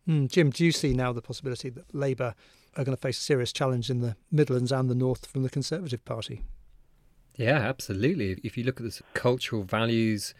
Mm. 0.09 0.31
Jim, 0.31 0.51
do 0.51 0.65
you 0.65 0.73
see 0.73 0.95
now 0.95 1.13
the 1.13 1.21
possibility 1.21 1.69
that 1.69 1.95
Labour 1.95 2.35
are 2.77 2.85
going 2.85 2.97
to 2.97 3.01
face 3.01 3.19
a 3.19 3.23
serious 3.23 3.53
challenge 3.53 3.91
in 3.91 4.01
the 4.01 4.17
Midlands 4.31 4.73
and 4.73 4.89
the 4.89 4.95
North 4.95 5.27
from 5.27 5.43
the 5.43 5.51
Conservative 5.51 6.03
Party? 6.05 6.43
Yeah, 7.37 7.59
absolutely. 7.59 8.41
If 8.43 8.57
you 8.57 8.65
look 8.65 8.81
at 8.81 8.87
the 8.87 9.01
cultural 9.13 9.65
values 9.65 10.35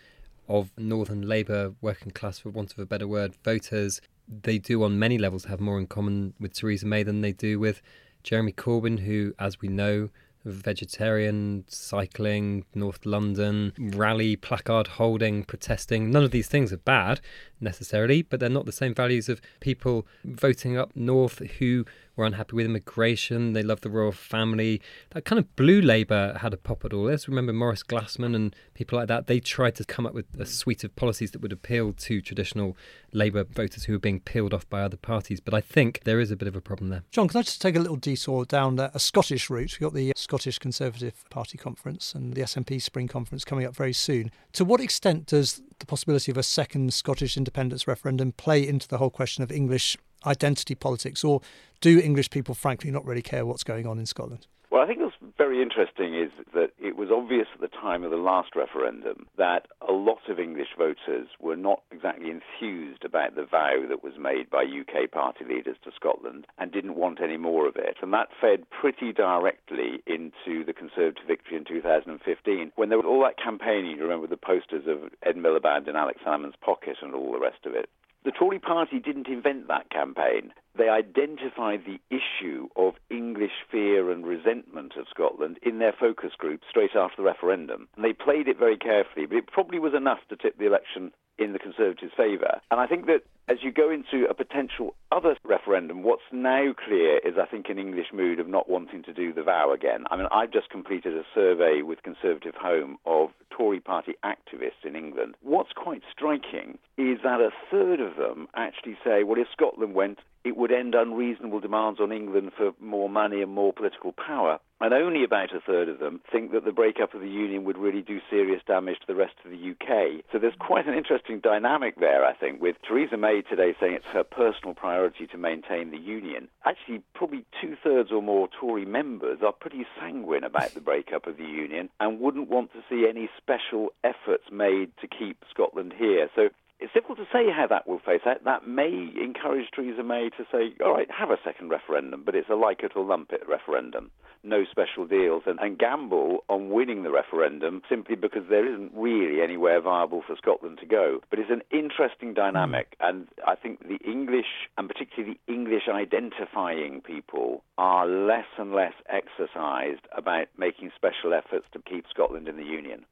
of 0.49 0.71
Northern 0.79 1.23
Labour 1.23 1.75
working 1.83 2.13
class, 2.13 2.39
for 2.39 2.49
want 2.49 2.73
of 2.73 2.79
a 2.79 2.87
better 2.87 3.07
word, 3.07 3.35
voters, 3.45 4.01
they 4.27 4.59
do 4.59 4.83
on 4.83 4.99
many 4.99 5.19
levels 5.19 5.45
have 5.45 5.61
more 5.61 5.79
in 5.79 5.87
common 5.87 6.35
with 6.41 6.55
Theresa 6.55 6.87
May 6.87 7.03
than 7.03 7.21
they 7.21 7.33
do 7.33 7.59
with 7.59 7.83
Jeremy 8.29 8.53
Corbyn, 8.53 8.99
who, 8.99 9.33
as 9.39 9.63
we 9.63 9.69
know, 9.69 10.11
vegetarian, 10.45 11.65
cycling, 11.67 12.67
North 12.75 13.07
London, 13.07 13.73
rally, 13.79 14.37
placard 14.37 14.87
holding, 14.87 15.45
protesting. 15.45 16.11
None 16.11 16.25
of 16.25 16.31
these 16.31 16.47
things 16.47 16.71
are 16.71 16.77
bad 16.77 17.23
necessarily, 17.59 18.21
but 18.21 18.39
they're 18.39 18.51
not 18.51 18.67
the 18.67 18.71
same 18.71 18.93
values 18.93 19.31
of 19.31 19.41
people 19.61 20.07
voting 20.27 20.77
up 20.77 20.95
north 20.95 21.39
who 21.59 21.87
were 22.19 22.27
unhappy 22.27 22.57
with 22.57 22.67
immigration. 22.67 23.53
They 23.53 23.63
love 23.63 23.81
the 23.81 23.91
royal 23.91 24.13
family. 24.13 24.83
That 25.11 25.25
kind 25.25 25.39
of 25.39 25.55
blue 25.57 25.81
Labour 25.81 26.37
had 26.41 26.53
a 26.53 26.57
pop 26.57 26.85
at 26.85 26.93
all 26.93 27.05
this. 27.05 27.29
Remember 27.29 27.53
Maurice 27.53 27.83
Glasman 27.83 28.35
and 28.35 28.55
people 28.75 28.99
like 28.99 29.09
that? 29.09 29.29
They 29.29 29.41
tried 29.41 29.77
to 29.77 29.85
come 29.85 30.05
up 30.05 30.13
with 30.13 30.27
a 30.39 30.45
suite 30.45 30.85
of 30.85 30.95
policies 30.97 31.31
that 31.31 31.41
would 31.41 31.53
appeal 31.53 31.93
to 31.93 32.21
traditional 32.21 32.77
Labour 33.13 33.45
voters 33.45 33.85
who 33.85 33.93
were 33.93 33.99
being 33.99 34.21
peeled 34.21 34.53
off 34.53 34.69
by 34.69 34.83
other 34.83 34.97
parties. 34.97 35.41
But 35.41 35.55
I 35.55 35.61
think 35.61 36.03
there 36.05 36.21
is 36.21 36.31
a 36.31 36.37
bit 36.37 36.49
of 36.49 36.57
a 36.57 36.61
problem 36.61 36.91
there. 36.91 37.05
John, 37.11 37.29
can 37.29 37.39
I 37.39 37.43
just 37.43 37.63
take 37.63 37.77
a 37.77 37.81
little 37.81 37.97
detour 37.97 38.45
down 38.45 38.79
a 38.79 38.99
Scottish 38.99 39.49
route? 39.49 39.73
We've 39.73 39.87
got 39.89 39.95
the 39.95 40.13
Scottish 40.17 40.59
Conservative 40.59 41.25
Party 41.31 41.57
conference 41.57 42.15
and 42.15 42.35
the 42.35 42.43
SNP 42.43 42.83
Spring 42.83 43.09
conference 43.09 43.45
coming 43.45 43.65
up 43.65 43.75
very 43.75 43.93
soon. 43.93 44.31
To 44.55 44.65
what 44.65 44.81
extent 44.81 45.27
does 45.27 45.63
the 45.79 45.87
possibility 45.87 46.33
of 46.33 46.37
a 46.37 46.43
second 46.43 46.93
Scottish 46.93 47.37
independence 47.37 47.87
referendum 47.87 48.33
play 48.33 48.67
into 48.67 48.89
the 48.89 48.99
whole 48.99 49.11
question 49.11 49.43
of 49.45 49.53
English 49.53 49.97
identity 50.27 50.75
politics, 50.75 51.25
or 51.25 51.41
do 51.81 51.99
English 52.01 52.31
people, 52.31 52.55
frankly, 52.55 52.91
not 52.91 53.05
really 53.05 53.23
care 53.23 53.47
what's 53.47 53.65
going 53.65 53.87
on 53.87 53.99
in 53.99 54.07
Scotland? 54.07 54.47
Well, 54.71 54.83
I 54.83 54.87
think 54.87 55.01
what's 55.01 55.17
very 55.39 55.63
interesting 55.63 56.15
is 56.15 56.31
that 56.53 56.73
it 56.79 56.95
was 56.95 57.09
obvious 57.11 57.47
at 57.55 57.61
the 57.61 57.69
time 57.69 58.05
of 58.05 58.11
the 58.11 58.19
last 58.19 58.55
referendum 58.55 59.27
that 59.39 59.67
a 59.81 59.93
lot 59.93 60.29
of 60.29 60.39
English 60.39 60.77
voters 60.77 61.29
were 61.41 61.57
not 61.57 61.83
exactly 61.91 62.31
enthused 62.31 63.03
about 63.03 63.35
the 63.35 63.47
vow 63.47 63.87
that 63.89 64.05
was 64.05 64.13
made 64.19 64.51
by 64.51 64.65
UK 64.65 65.11
party 65.11 65.47
leaders 65.49 65.77
to 65.85 65.91
Scotland 65.97 66.47
and 66.59 66.71
didn't 66.71 66.97
want 66.97 67.23
any 67.23 67.39
more 67.39 67.67
of 67.67 67.77
it. 67.77 67.97
And 68.03 68.13
that 68.13 68.29
fed 68.39 68.69
pretty 68.69 69.11
directly 69.11 70.03
into 70.07 70.65
the 70.65 70.75
Conservative 70.75 71.27
victory 71.27 71.57
in 71.57 71.65
2015 71.65 72.73
when 72.77 72.91
there 72.91 72.99
was 72.99 73.07
all 73.09 73.23
that 73.23 73.43
campaigning, 73.43 73.97
you 73.97 74.03
remember 74.03 74.27
the 74.27 74.37
posters 74.37 74.85
of 74.87 75.11
Ed 75.25 75.37
Miliband 75.37 75.89
in 75.89 75.97
Alex 75.97 76.21
Salmond's 76.23 76.57
pocket 76.61 76.99
and 77.01 77.15
all 77.15 77.33
the 77.33 77.41
rest 77.41 77.65
of 77.65 77.75
it. 77.75 77.89
The 78.25 78.33
Tory 78.33 78.59
party 78.59 78.99
didn't 78.99 79.29
invent 79.29 79.69
that 79.69 79.91
campaign. 79.91 80.53
They 80.77 80.89
identified 80.89 81.85
the 81.85 82.01
issue 82.11 82.69
of 82.77 82.95
English 83.11 83.65
fear 83.71 84.11
and 84.11 84.27
resentment 84.27 84.97
of 84.97 85.09
Scotland 85.09 85.59
in 85.63 85.79
their 85.79 85.93
focus 85.93 86.33
group 86.37 86.61
straight 86.69 86.95
after 86.95 87.17
the 87.19 87.23
referendum. 87.23 87.89
And 87.97 88.05
they 88.05 88.13
played 88.13 88.49
it 88.49 88.59
very 88.59 88.77
carefully, 88.77 89.27
but 89.27 89.39
it 89.39 89.47
probably 89.47 89.79
was 89.79 89.95
enough 89.95 90.21
to 90.29 90.37
tip 90.37 90.59
the 90.59 90.67
election 90.67 91.13
in 91.39 91.53
the 91.53 91.59
Conservatives' 91.59 92.13
favour. 92.17 92.61
And 92.71 92.81
I 92.81 92.87
think 92.87 93.07
that 93.07 93.23
as 93.49 93.59
you 93.63 93.73
go 93.73 93.91
into 93.91 94.29
a 94.29 94.35
potential 94.35 94.95
other 95.11 95.37
referendum, 95.45 96.03
what's 96.03 96.23
now 96.33 96.75
clear 96.75 97.19
is, 97.19 97.35
I 97.41 97.47
think, 97.47 97.69
an 97.69 97.79
English 97.79 98.13
mood 98.13 98.41
of 98.41 98.49
not 98.49 98.69
wanting 98.69 99.03
to 99.05 99.13
do 99.13 99.33
the 99.33 99.43
vow 99.43 99.73
again. 99.73 100.05
I 100.11 100.17
mean, 100.17 100.27
I've 100.31 100.53
just 100.53 100.69
completed 100.69 101.17
a 101.17 101.25
survey 101.35 101.83
with 101.83 102.03
Conservative 102.03 102.55
Home 102.57 102.99
of 103.07 103.31
Tory 103.59 103.81
party 103.81 104.15
activists 104.25 104.85
in 104.85 104.95
England. 104.95 105.35
What's 105.43 105.73
quite 105.73 106.03
striking 106.13 106.79
is 106.97 107.19
that 107.25 107.41
a 107.41 107.51
third 107.71 108.01
of 108.01 108.17
them 108.17 108.47
actually 108.55 108.97
say, 109.05 109.25
well, 109.25 109.41
if 109.41 109.49
Scotland 109.53 109.95
went, 109.95 110.21
it 110.45 110.57
would 110.57 110.71
end 110.71 110.95
unreasonable 110.95 111.59
demands 111.59 111.99
on 112.01 112.13
England 112.13 112.53
for 112.57 112.71
more 112.81 113.11
money 113.11 113.43
and 113.43 113.53
more 113.53 113.73
political 113.73 114.13
power. 114.13 114.61
And 114.81 114.95
only 114.95 115.25
about 115.25 115.53
a 115.55 115.61
third 115.61 115.89
of 115.89 115.99
them 115.99 116.21
think 116.31 116.53
that 116.53 116.65
the 116.65 116.73
breakup 116.73 117.13
of 117.13 117.21
the 117.21 117.29
Union 117.29 117.65
would 117.65 117.77
really 117.77 118.03
do 118.03 118.21
serious 118.31 118.63
damage 118.65 119.01
to 119.01 119.07
the 119.09 119.15
rest 119.17 119.35
of 119.45 119.51
the 119.51 119.71
UK. 119.73 120.25
So 120.31 120.39
there's 120.39 120.55
quite 120.59 120.87
an 120.87 120.95
interesting 120.95 121.41
dynamic 121.41 121.99
there, 121.99 122.25
I 122.25 122.33
think, 122.35 122.63
with 122.63 122.77
Theresa 122.87 123.17
May 123.17 123.43
today 123.43 123.75
saying 123.81 123.95
it's 123.95 124.07
her 124.07 124.23
personal 124.23 124.75
priority 124.75 125.27
to 125.29 125.37
maintain 125.37 125.91
the 125.91 125.99
Union. 125.99 126.49
Actually, 126.65 127.03
probably 127.13 127.45
two 127.61 127.77
thirds 127.83 128.13
or 128.13 128.23
more 128.23 128.49
Tory 128.61 128.85
members 128.85 129.41
are 129.45 129.53
pretty 129.53 129.85
sanguine 129.99 130.45
about 130.45 130.75
the 130.75 130.81
breakup 130.81 131.27
of 131.27 131.39
the 131.39 131.45
Union 131.45 131.89
and 131.99 132.21
wouldn't 132.21 132.49
want 132.49 132.73
to 132.73 132.85
see 132.89 133.09
any 133.09 133.29
special 133.37 133.89
efforts 134.05 134.45
made 134.53 134.93
to 135.01 135.09
keep 135.09 135.45
Scotland 135.51 135.93
here. 135.99 136.31
So 136.37 136.51
it's 136.81 136.93
difficult 136.93 137.19
to 137.19 137.27
say 137.33 137.51
how 137.51 137.67
that 137.67 137.89
will 137.89 137.99
face 137.99 138.21
out. 138.27 138.45
That 138.45 138.67
may 138.67 139.11
encourage 139.23 139.67
Theresa 139.75 140.03
May 140.03 140.31
to 140.37 140.45
say, 140.53 140.75
all 140.85 140.95
right, 140.95 141.09
have 141.11 141.31
a 141.31 141.39
second 141.45 141.71
referendum, 141.71 142.23
but 142.25 142.35
it's 142.35 142.49
a 142.49 142.55
like 142.55 142.83
it 142.83 142.93
or 142.95 143.05
lump 143.05 143.33
it 143.33 143.43
referendum. 143.49 144.11
No 144.45 144.65
special 144.71 145.05
deals, 145.05 145.43
and, 145.47 145.59
and 145.59 145.77
gamble 145.77 146.45
on 146.49 146.71
winning 146.71 147.03
the 147.03 147.11
referendum 147.11 147.83
simply 147.89 148.15
because 148.15 148.45
there 148.49 148.65
isn't 148.73 148.93
really 148.95 149.43
anywhere 149.43 149.81
viable 149.81 150.23
for 150.25 150.37
Scotland 150.37 150.79
to 150.79 150.87
go. 150.87 151.19
But 151.29 151.41
it's 151.41 151.51
an 151.51 151.63
interesting 151.73 152.35
dynamic, 152.35 152.97
mm. 153.01 153.09
and 153.09 153.29
I 153.45 153.57
think 153.57 153.81
the 153.81 153.99
English, 154.09 154.69
and 154.77 154.89
particularly 154.89 155.41
the 155.47 155.53
English 155.53 155.89
identifying 155.93 157.01
people, 157.01 157.65
are 157.77 158.07
less 158.07 158.47
and 158.57 158.73
less 158.73 158.95
exercised 159.09 160.07
about 160.17 160.47
making 160.57 160.93
special 160.95 161.35
efforts 161.35 161.67
to 161.73 161.81
keep 161.81 162.05
Scotland 162.09 162.47
in 162.47 162.57
the 162.57 162.65
Union. 162.65 163.05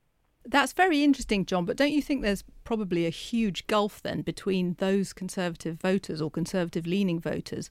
That's 0.49 0.73
very 0.73 1.03
interesting, 1.03 1.45
John, 1.45 1.65
but 1.65 1.77
don't 1.77 1.93
you 1.93 2.03
think 2.03 2.23
there's 2.23 2.45
probably 2.63 3.05
a 3.05 3.11
huge 3.11 3.67
gulf 3.67 4.01
then 4.03 4.23
between 4.23 4.77
those 4.79 5.13
Conservative 5.13 5.81
voters 5.81 6.23
or 6.23 6.31
Conservative 6.31 6.87
leaning 6.87 7.19
voters 7.19 7.69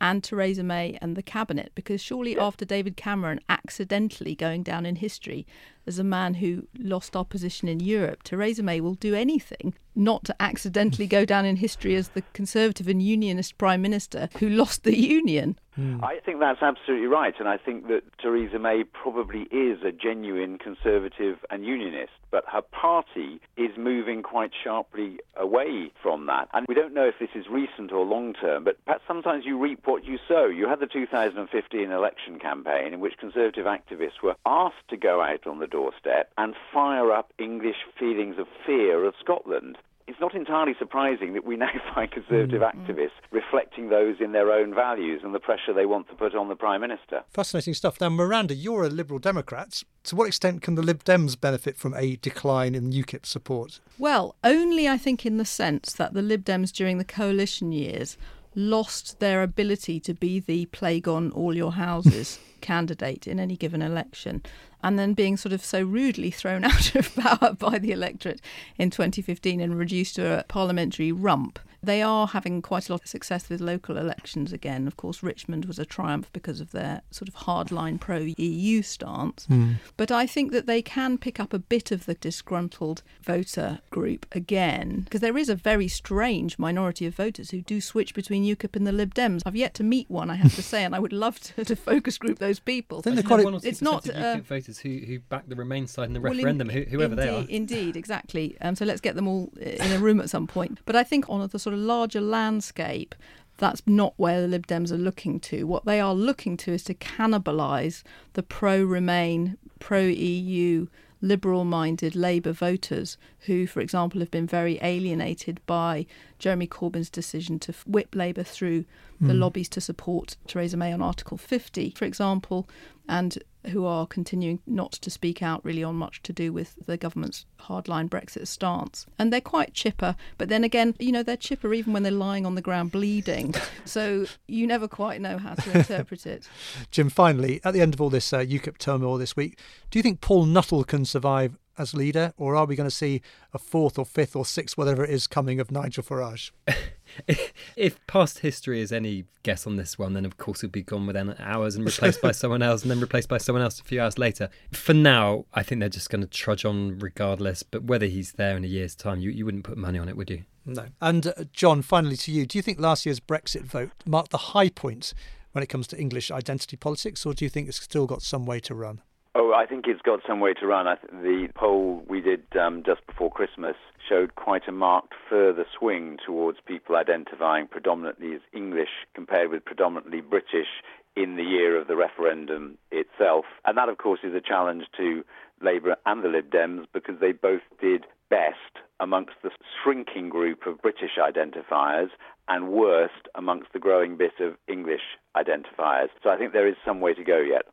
and 0.00 0.22
Theresa 0.24 0.64
May 0.64 0.98
and 1.00 1.16
the 1.16 1.22
cabinet? 1.22 1.70
Because 1.74 2.00
surely 2.00 2.32
yes. 2.32 2.40
after 2.40 2.64
David 2.64 2.96
Cameron 2.96 3.40
accidentally 3.48 4.34
going 4.34 4.64
down 4.64 4.84
in 4.84 4.96
history 4.96 5.46
as 5.86 5.98
a 5.98 6.04
man 6.04 6.34
who 6.34 6.66
lost 6.78 7.16
our 7.16 7.24
position 7.24 7.68
in 7.68 7.80
Europe, 7.80 8.22
Theresa 8.22 8.62
May 8.62 8.80
will 8.80 8.94
do 8.94 9.14
anything 9.14 9.74
not 9.96 10.24
to 10.24 10.36
accidentally 10.40 11.06
go 11.06 11.24
down 11.24 11.46
in 11.46 11.56
history 11.56 11.96
as 11.96 12.08
the 12.10 12.22
Conservative 12.34 12.86
and 12.86 13.02
Unionist 13.02 13.56
Prime 13.56 13.80
Minister 13.80 14.28
who 14.38 14.48
lost 14.48 14.84
the 14.84 14.96
Union. 14.96 15.58
Hmm. 15.74 16.02
I 16.02 16.20
think 16.24 16.40
that's 16.40 16.62
absolutely 16.62 17.06
right, 17.06 17.34
and 17.38 17.48
I 17.48 17.58
think 17.58 17.88
that 17.88 18.00
Theresa 18.22 18.58
May 18.58 18.84
probably 18.84 19.42
is 19.50 19.82
a 19.82 19.92
genuine 19.92 20.56
Conservative 20.56 21.36
and 21.50 21.66
Unionist, 21.66 22.12
but 22.30 22.44
her 22.50 22.62
party 22.62 23.40
is 23.58 23.70
moving 23.76 24.22
quite 24.22 24.52
sharply 24.64 25.18
away 25.36 25.90
from 26.02 26.26
that. 26.26 26.48
And 26.54 26.66
we 26.66 26.74
don't 26.74 26.94
know 26.94 27.06
if 27.06 27.18
this 27.20 27.28
is 27.34 27.46
recent 27.50 27.92
or 27.92 28.06
long 28.06 28.32
term, 28.32 28.64
but 28.64 28.82
perhaps 28.86 29.04
sometimes 29.06 29.44
you 29.44 29.58
reap 29.58 29.86
what 29.86 30.04
you 30.04 30.18
sow. 30.26 30.46
You 30.46 30.66
had 30.66 30.80
the 30.80 30.86
2015 30.86 31.90
election 31.90 32.38
campaign 32.38 32.94
in 32.94 33.00
which 33.00 33.18
Conservative 33.18 33.66
activists 33.66 34.22
were 34.22 34.36
asked 34.46 34.88
to 34.88 34.96
go 34.96 35.20
out 35.20 35.46
on 35.46 35.58
the 35.58 35.66
doorstep 35.76 36.32
and 36.38 36.54
fire 36.72 37.12
up 37.12 37.32
English 37.38 37.76
feelings 37.98 38.36
of 38.38 38.46
fear 38.64 39.04
of 39.04 39.12
Scotland 39.20 39.76
it's 40.06 40.20
not 40.20 40.34
entirely 40.34 40.74
surprising 40.78 41.34
that 41.34 41.44
we 41.44 41.56
now 41.56 41.70
find 41.94 42.10
Conservative 42.10 42.62
mm. 42.62 42.72
activists 42.72 43.10
reflecting 43.30 43.88
those 43.88 44.16
in 44.20 44.32
their 44.32 44.52
own 44.52 44.74
values 44.74 45.22
and 45.24 45.34
the 45.34 45.40
pressure 45.40 45.72
they 45.74 45.86
want 45.86 46.08
to 46.08 46.14
put 46.14 46.34
on 46.34 46.48
the 46.48 46.54
Prime 46.54 46.80
Minister. 46.80 47.22
Fascinating 47.28 47.74
stuff. 47.74 48.00
Now, 48.00 48.08
Miranda, 48.08 48.54
you're 48.54 48.84
a 48.84 48.88
Liberal 48.88 49.18
Democrat. 49.18 49.82
To 50.04 50.16
what 50.16 50.28
extent 50.28 50.62
can 50.62 50.76
the 50.76 50.82
Lib 50.82 51.04
Dems 51.04 51.38
benefit 51.38 51.76
from 51.76 51.92
a 51.94 52.16
decline 52.16 52.74
in 52.74 52.92
UKIP 52.92 53.26
support? 53.26 53.80
Well, 53.98 54.36
only 54.44 54.88
I 54.88 54.96
think 54.96 55.26
in 55.26 55.38
the 55.38 55.44
sense 55.44 55.92
that 55.94 56.14
the 56.14 56.22
Lib 56.22 56.44
Dems 56.44 56.72
during 56.72 56.98
the 56.98 57.04
coalition 57.04 57.72
years 57.72 58.16
lost 58.54 59.18
their 59.18 59.42
ability 59.42 60.00
to 60.00 60.14
be 60.14 60.40
the 60.40 60.66
plague 60.66 61.08
on 61.08 61.30
all 61.32 61.54
your 61.54 61.72
houses 61.72 62.38
candidate 62.66 63.26
in 63.26 63.38
any 63.38 63.56
given 63.56 63.80
election 63.80 64.42
and 64.82 64.98
then 64.98 65.14
being 65.14 65.36
sort 65.36 65.52
of 65.52 65.64
so 65.64 65.82
rudely 65.82 66.30
thrown 66.30 66.64
out 66.72 66.94
of 66.94 67.14
power 67.14 67.52
by 67.52 67.78
the 67.78 67.92
electorate 67.92 68.40
in 68.78 68.90
2015 68.90 69.60
and 69.60 69.78
reduced 69.78 70.16
to 70.16 70.38
a 70.38 70.44
parliamentary 70.44 71.12
rump 71.12 71.58
They 71.86 72.02
are 72.02 72.26
having 72.26 72.62
quite 72.62 72.88
a 72.88 72.92
lot 72.92 73.02
of 73.02 73.08
success 73.08 73.48
with 73.48 73.60
local 73.60 73.96
elections 73.96 74.52
again. 74.52 74.88
Of 74.88 74.96
course, 74.96 75.22
Richmond 75.22 75.66
was 75.66 75.78
a 75.78 75.84
triumph 75.84 76.28
because 76.32 76.60
of 76.60 76.72
their 76.72 77.02
sort 77.12 77.28
of 77.28 77.36
hardline 77.36 78.00
pro 78.00 78.18
EU 78.36 78.82
stance. 78.82 79.46
Mm. 79.46 79.76
But 79.96 80.10
I 80.10 80.26
think 80.26 80.50
that 80.50 80.66
they 80.66 80.82
can 80.82 81.16
pick 81.16 81.38
up 81.38 81.52
a 81.52 81.60
bit 81.60 81.92
of 81.92 82.06
the 82.06 82.14
disgruntled 82.14 83.02
voter 83.22 83.78
group 83.90 84.26
again, 84.32 85.02
because 85.02 85.20
there 85.20 85.38
is 85.38 85.48
a 85.48 85.54
very 85.54 85.86
strange 85.86 86.58
minority 86.58 87.06
of 87.06 87.14
voters 87.14 87.50
who 87.50 87.60
do 87.60 87.80
switch 87.80 88.14
between 88.14 88.44
UKIP 88.44 88.74
and 88.74 88.86
the 88.86 88.92
Lib 88.92 89.14
Dems. 89.14 89.42
I've 89.46 89.54
yet 89.54 89.74
to 89.74 89.84
meet 89.84 90.10
one, 90.10 90.28
I 90.28 90.34
have 90.34 90.56
to 90.56 90.62
say, 90.62 90.82
and 90.82 90.94
I 90.94 90.98
would 90.98 91.12
love 91.12 91.38
to, 91.40 91.64
to 91.64 91.76
focus 91.76 92.18
group 92.18 92.40
those 92.40 92.55
people. 92.58 92.98
I 92.98 93.02
think 93.02 93.26
quite 93.26 93.46
it's 93.64 93.82
not 93.82 94.08
uh, 94.08 94.38
voters 94.38 94.78
who, 94.78 94.98
who 95.06 95.18
back 95.20 95.48
the 95.48 95.56
Remain 95.56 95.86
side 95.86 96.08
in 96.08 96.12
the 96.12 96.20
well, 96.20 96.32
referendum, 96.32 96.70
in, 96.70 96.88
whoever 96.88 97.14
indeed, 97.14 97.22
they 97.22 97.28
are. 97.28 97.44
Indeed, 97.48 97.96
exactly. 97.96 98.56
Um, 98.60 98.76
so 98.76 98.84
let's 98.84 99.00
get 99.00 99.14
them 99.14 99.28
all 99.28 99.52
in 99.58 99.92
a 99.92 99.98
room 99.98 100.20
at 100.20 100.30
some 100.30 100.46
point. 100.46 100.80
But 100.84 100.96
I 100.96 101.04
think 101.04 101.28
on 101.28 101.46
the 101.46 101.58
sort 101.58 101.74
of 101.74 101.80
larger 101.80 102.20
landscape, 102.20 103.14
that's 103.58 103.82
not 103.86 104.14
where 104.16 104.40
the 104.40 104.48
Lib 104.48 104.66
Dems 104.66 104.90
are 104.92 104.98
looking 104.98 105.40
to. 105.40 105.64
What 105.64 105.84
they 105.84 106.00
are 106.00 106.14
looking 106.14 106.56
to 106.58 106.72
is 106.72 106.84
to 106.84 106.94
cannibalise 106.94 108.02
the 108.34 108.42
pro 108.42 108.82
Remain, 108.82 109.56
pro 109.78 110.00
EU, 110.00 110.86
liberal 111.26 111.64
minded 111.64 112.14
Labour 112.14 112.52
voters 112.52 113.18
who, 113.40 113.66
for 113.66 113.80
example, 113.80 114.20
have 114.20 114.30
been 114.30 114.46
very 114.46 114.78
alienated 114.82 115.60
by 115.66 116.06
Jeremy 116.38 116.66
Corbyn's 116.66 117.10
decision 117.10 117.58
to 117.60 117.74
whip 117.86 118.14
Labour 118.14 118.42
through 118.42 118.84
the 119.20 119.32
mm. 119.32 119.38
lobbies 119.38 119.68
to 119.70 119.80
support 119.80 120.36
Theresa 120.46 120.76
May 120.76 120.92
on 120.92 121.02
Article 121.02 121.38
50, 121.38 121.90
for 121.96 122.04
example, 122.04 122.68
and 123.08 123.38
who 123.68 123.84
are 123.84 124.06
continuing 124.06 124.60
not 124.66 124.92
to 124.92 125.10
speak 125.10 125.42
out 125.42 125.64
really 125.64 125.82
on 125.82 125.94
much 125.94 126.22
to 126.22 126.32
do 126.32 126.52
with 126.52 126.74
the 126.86 126.96
government's 126.96 127.46
hardline 127.60 128.08
Brexit 128.08 128.46
stance. 128.46 129.06
And 129.18 129.32
they're 129.32 129.40
quite 129.40 129.74
chipper, 129.74 130.16
but 130.38 130.48
then 130.48 130.64
again, 130.64 130.94
you 130.98 131.12
know, 131.12 131.22
they're 131.22 131.36
chipper 131.36 131.72
even 131.74 131.92
when 131.92 132.02
they're 132.02 132.12
lying 132.12 132.46
on 132.46 132.54
the 132.54 132.62
ground 132.62 132.92
bleeding. 132.92 133.54
so 133.84 134.26
you 134.46 134.66
never 134.66 134.88
quite 134.88 135.20
know 135.20 135.38
how 135.38 135.54
to 135.54 135.78
interpret 135.78 136.26
it. 136.26 136.48
Jim, 136.90 137.08
finally, 137.08 137.60
at 137.64 137.74
the 137.74 137.80
end 137.80 137.94
of 137.94 138.00
all 138.00 138.10
this 138.10 138.32
uh, 138.32 138.38
UKIP 138.38 138.78
turmoil 138.78 139.18
this 139.18 139.36
week, 139.36 139.58
do 139.90 139.98
you 139.98 140.02
think 140.02 140.20
Paul 140.20 140.46
Nuttall 140.46 140.84
can 140.84 141.04
survive 141.04 141.58
as 141.78 141.94
leader, 141.94 142.32
or 142.36 142.56
are 142.56 142.64
we 142.64 142.76
going 142.76 142.88
to 142.88 142.94
see 142.94 143.20
a 143.52 143.58
fourth 143.58 143.98
or 143.98 144.06
fifth 144.06 144.34
or 144.34 144.46
sixth, 144.46 144.78
whatever 144.78 145.04
it 145.04 145.10
is, 145.10 145.26
coming 145.26 145.60
of 145.60 145.70
Nigel 145.70 146.02
Farage? 146.02 146.50
if 147.76 148.04
past 148.06 148.40
history 148.40 148.80
is 148.80 148.92
any 148.92 149.24
guess 149.42 149.66
on 149.66 149.76
this 149.76 149.98
one, 149.98 150.14
then 150.14 150.24
of 150.24 150.38
course 150.38 150.60
he'll 150.60 150.70
be 150.70 150.82
gone 150.82 151.06
within 151.06 151.34
hours 151.38 151.76
and 151.76 151.84
replaced 151.84 152.20
by 152.20 152.30
someone 152.32 152.62
else, 152.62 152.82
and 152.82 152.90
then 152.90 153.00
replaced 153.00 153.28
by 153.28 153.38
someone 153.38 153.62
else 153.62 153.80
a 153.80 153.84
few 153.84 154.00
hours 154.00 154.18
later. 154.18 154.48
For 154.72 154.94
now, 154.94 155.44
I 155.54 155.62
think 155.62 155.80
they're 155.80 155.88
just 155.88 156.10
going 156.10 156.22
to 156.22 156.26
trudge 156.26 156.64
on 156.64 156.98
regardless. 156.98 157.62
But 157.62 157.84
whether 157.84 158.06
he's 158.06 158.32
there 158.32 158.56
in 158.56 158.64
a 158.64 158.68
year's 158.68 158.94
time, 158.94 159.20
you, 159.20 159.30
you 159.30 159.44
wouldn't 159.44 159.64
put 159.64 159.76
money 159.76 159.98
on 159.98 160.08
it, 160.08 160.16
would 160.16 160.30
you? 160.30 160.44
No. 160.64 160.86
And 161.00 161.28
uh, 161.28 161.44
John, 161.52 161.82
finally 161.82 162.16
to 162.18 162.32
you, 162.32 162.44
do 162.44 162.58
you 162.58 162.62
think 162.62 162.80
last 162.80 163.06
year's 163.06 163.20
Brexit 163.20 163.62
vote 163.62 163.92
marked 164.04 164.30
the 164.32 164.38
high 164.38 164.68
point 164.68 165.14
when 165.52 165.62
it 165.62 165.68
comes 165.68 165.86
to 165.86 165.98
English 165.98 166.30
identity 166.30 166.76
politics, 166.76 167.24
or 167.24 167.32
do 167.32 167.44
you 167.44 167.48
think 167.48 167.68
it's 167.68 167.80
still 167.80 168.06
got 168.06 168.20
some 168.20 168.44
way 168.44 168.60
to 168.60 168.74
run? 168.74 169.00
Oh, 169.38 169.52
I 169.52 169.66
think 169.66 169.84
it's 169.86 170.00
got 170.00 170.20
some 170.26 170.40
way 170.40 170.54
to 170.54 170.66
run. 170.66 170.86
Th- 170.86 171.22
the 171.22 171.48
poll 171.54 172.02
we 172.08 172.22
did 172.22 172.44
um, 172.58 172.82
just 172.86 173.06
before 173.06 173.30
Christmas 173.30 173.76
showed 174.08 174.34
quite 174.34 174.66
a 174.66 174.72
marked 174.72 175.12
further 175.28 175.66
swing 175.78 176.16
towards 176.24 176.56
people 176.64 176.96
identifying 176.96 177.66
predominantly 177.66 178.32
as 178.32 178.40
English 178.54 178.88
compared 179.14 179.50
with 179.50 179.62
predominantly 179.62 180.22
British 180.22 180.80
in 181.16 181.36
the 181.36 181.42
year 181.42 181.78
of 181.78 181.86
the 181.86 181.96
referendum 181.96 182.78
itself. 182.90 183.44
And 183.66 183.76
that, 183.76 183.90
of 183.90 183.98
course, 183.98 184.20
is 184.24 184.34
a 184.34 184.40
challenge 184.40 184.84
to 184.96 185.22
Labour 185.60 185.96
and 186.06 186.24
the 186.24 186.28
Lib 186.28 186.50
Dems 186.50 186.86
because 186.94 187.20
they 187.20 187.32
both 187.32 187.60
did 187.78 188.06
best 188.30 188.80
amongst 189.00 189.34
the 189.42 189.50
shrinking 189.84 190.30
group 190.30 190.66
of 190.66 190.80
British 190.80 191.18
identifiers 191.18 192.08
and 192.48 192.70
worst 192.70 193.28
amongst 193.34 193.74
the 193.74 193.80
growing 193.80 194.16
bit 194.16 194.40
of 194.40 194.54
English 194.66 195.18
identifiers. 195.36 196.08
So 196.22 196.30
I 196.30 196.38
think 196.38 196.54
there 196.54 196.66
is 196.66 196.76
some 196.86 197.00
way 197.00 197.12
to 197.12 197.22
go 197.22 197.36
yet. 197.36 197.66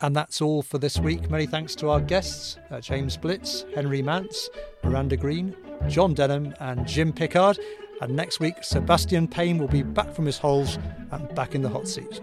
And 0.00 0.14
that's 0.14 0.40
all 0.40 0.62
for 0.62 0.78
this 0.78 0.98
week. 0.98 1.30
Many 1.30 1.46
thanks 1.46 1.74
to 1.76 1.90
our 1.90 2.00
guests 2.00 2.58
uh, 2.70 2.80
James 2.80 3.16
Blitz, 3.16 3.64
Henry 3.74 4.02
Mance, 4.02 4.50
Miranda 4.82 5.16
Green, 5.16 5.56
John 5.88 6.14
Denham, 6.14 6.54
and 6.60 6.86
Jim 6.86 7.12
Pickard. 7.12 7.58
And 8.00 8.16
next 8.16 8.40
week, 8.40 8.62
Sebastian 8.62 9.28
Payne 9.28 9.58
will 9.58 9.68
be 9.68 9.82
back 9.82 10.12
from 10.12 10.26
his 10.26 10.38
holes 10.38 10.78
and 11.10 11.32
back 11.34 11.54
in 11.54 11.62
the 11.62 11.68
hot 11.68 11.86
seat. 11.86 12.20